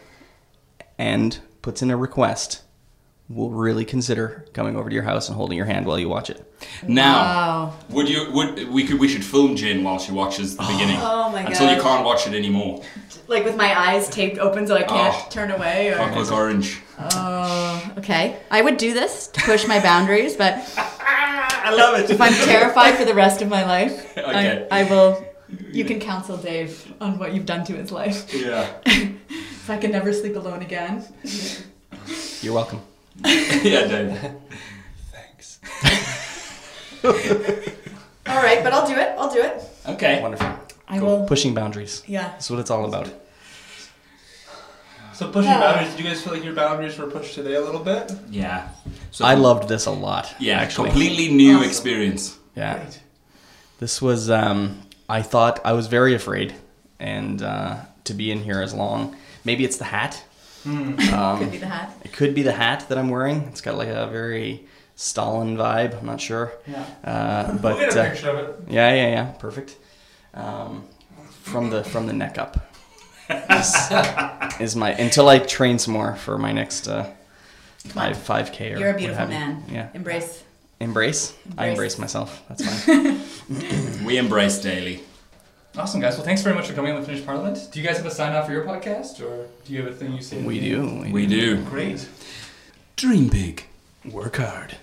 [0.98, 2.62] and puts in a request
[3.30, 6.30] will really consider coming over to your house and holding your hand while you watch
[6.30, 6.46] it.
[6.88, 7.74] now, Wow.
[7.90, 8.30] would you?
[8.32, 11.42] Would we could we should film Jen while she watches the beginning Oh, oh my
[11.42, 12.82] until you can't watch it anymore.
[13.28, 15.28] Like with my eyes taped open so I can't Oh.
[15.30, 15.90] turn away.
[15.94, 15.98] Or...
[15.98, 16.82] Fuck was orange.
[17.00, 18.38] Oh, okay.
[18.52, 22.10] I would do this to push my boundaries, but I love it.
[22.10, 24.68] if I'm terrified for the rest of my life, Okay.
[24.70, 25.24] I, I will.
[25.72, 28.34] You can counsel Dave on what you've done to his life.
[28.34, 28.68] Yeah.
[29.64, 31.06] If I can never sleep alone again.
[32.42, 32.82] You're welcome.
[33.26, 34.32] yeah, Dave.
[35.12, 35.60] Thanks.
[38.28, 39.16] All right, but I'll do it.
[39.18, 39.62] I'll do it.
[39.88, 40.22] Okay.
[40.22, 40.48] Wonderful.
[40.88, 41.26] I will.
[41.26, 42.04] Pushing boundaries.
[42.08, 42.30] Yeah.
[42.30, 43.10] That's what it's all about.
[45.14, 47.82] So pushing boundaries, did you guys feel like your boundaries were pushed today a little
[47.82, 48.12] bit?
[48.30, 48.70] Yeah.
[49.12, 50.34] So I loved this a lot.
[50.40, 50.90] Yeah, actually.
[50.90, 51.70] completely new Awesome.
[51.70, 52.40] experience.
[52.56, 52.84] Yeah.
[53.80, 56.56] This was, um, I thought, I was very afraid
[57.00, 59.16] and uh, to be in here as long.
[59.44, 60.24] Maybe it's the hat.
[60.64, 61.92] Could Um, be the hat.
[62.04, 63.44] it could be the hat that I'm wearing.
[63.50, 65.98] It's got like a very Stalin vibe.
[66.00, 66.54] I'm not sure.
[66.68, 66.86] Yeah.
[67.04, 68.56] Uh, We'll but get a uh, of it.
[68.70, 69.26] yeah, yeah, yeah.
[69.40, 69.76] Perfect.
[70.34, 70.84] Um,
[71.42, 72.58] from the from the neck up
[73.30, 73.76] is,
[74.60, 77.04] is my until I train some more for my next uh,
[77.84, 79.38] Come five five k or You're a what beautiful have you.
[79.40, 79.64] man.
[79.70, 79.90] Yeah.
[79.94, 80.44] Embrace.
[80.80, 81.34] Embrace.
[81.58, 81.70] I Embrace.
[81.70, 82.42] embrace myself.
[82.48, 83.20] That's fine.
[84.06, 85.02] We embrace daily.
[85.76, 86.16] Awesome, guys.
[86.18, 87.68] Well, thanks very much for coming on the Finnish Parliament.
[87.72, 89.96] Do you guys have a sign off for your podcast, or do you have a
[89.96, 90.40] thing you say?
[90.42, 91.04] we do.
[91.12, 91.64] We do.
[91.66, 92.08] Great.
[92.96, 93.66] Dream big.
[94.06, 94.78] Work hard.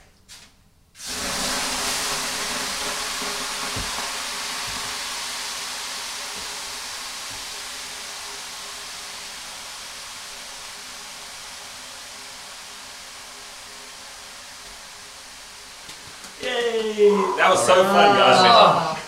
[16.42, 17.10] Yay!
[17.36, 18.40] That was so fun, guys.
[18.42, 18.99] Ah.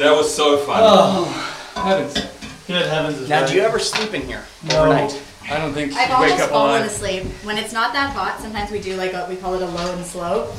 [0.00, 0.80] That was so fun.
[0.82, 1.24] Oh,
[1.74, 2.14] heavens.
[2.66, 3.18] Good heavens.
[3.18, 3.50] is Now, right.
[3.50, 4.84] do you ever sleep in here No.
[4.84, 5.22] overnight?
[5.50, 6.90] I don't think I've you wake almost up fallen alive.
[6.90, 7.24] asleep.
[7.44, 9.92] When it's not that hot, sometimes we do like a, we call it a low
[9.94, 10.54] and slow.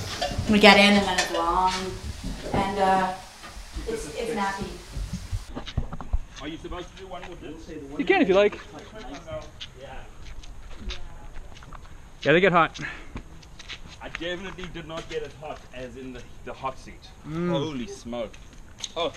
[0.52, 1.74] We get in and then it's long,
[2.54, 3.14] and uh,
[3.88, 4.68] it's it's nappy.
[6.44, 7.68] Are you supposed to do one with this?
[7.98, 8.60] You can if you like.
[9.82, 9.88] Yeah,
[12.22, 12.80] Yeah, they get hot.
[14.04, 17.02] I definitely did not get as hot as in the, the hot seat.
[17.28, 18.38] Holy smoke.
[18.96, 19.12] Oh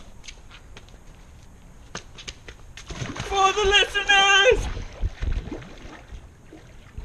[3.05, 4.66] for the listeners.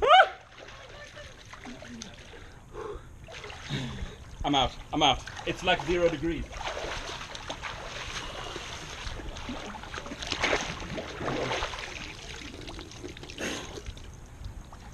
[4.43, 4.71] I'm out.
[4.93, 5.19] I'm out.
[5.45, 6.45] It's like zero degrees.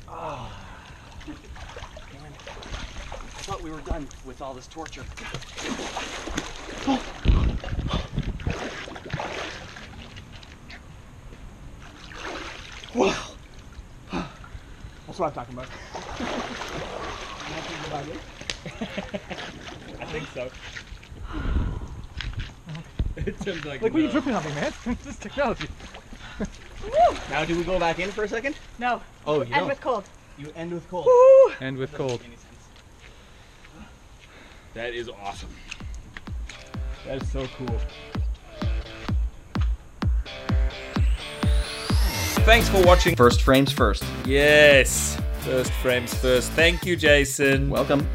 [0.08, 0.50] I
[3.48, 5.04] thought we were done with all this torture.
[6.88, 8.05] Oh,
[12.96, 13.14] Wow.
[15.06, 15.68] That's what I'm talking about.
[20.00, 20.50] I think so.
[23.18, 24.74] It sounds like Like, what are you dripping on me, man?
[24.86, 25.68] this is technology.
[27.30, 28.56] Now, do we go back in for a second?
[28.78, 29.02] No.
[29.26, 29.68] Oh, you And don't.
[29.68, 30.04] with cold.
[30.38, 31.10] You end with cold.
[31.62, 32.22] End with cold.
[34.74, 35.56] That is awesome.
[37.06, 37.80] That is so cool.
[42.46, 43.16] Thanks for watching.
[43.16, 44.04] First frames first.
[44.24, 46.52] Yes, first frames first.
[46.52, 47.72] Thank you, Jason.
[47.72, 48.08] Welcome.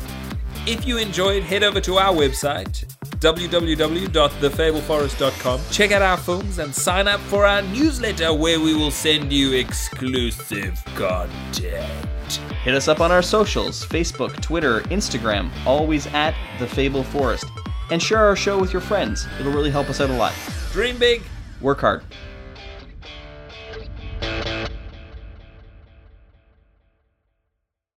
[0.68, 2.86] If you enjoyed, head over to our website,
[3.18, 5.60] www.thefableforest.com.
[5.72, 9.54] Check out our films and sign up for our newsletter where we will send you
[9.54, 12.40] exclusive content.
[12.62, 17.46] Hit us up on our socials Facebook, Twitter, Instagram, always at The Fable Forest.
[17.90, 19.26] And share our show with your friends.
[19.40, 20.34] It'll really help us out a lot.
[20.70, 21.22] Dream big.
[21.60, 22.04] Work hard.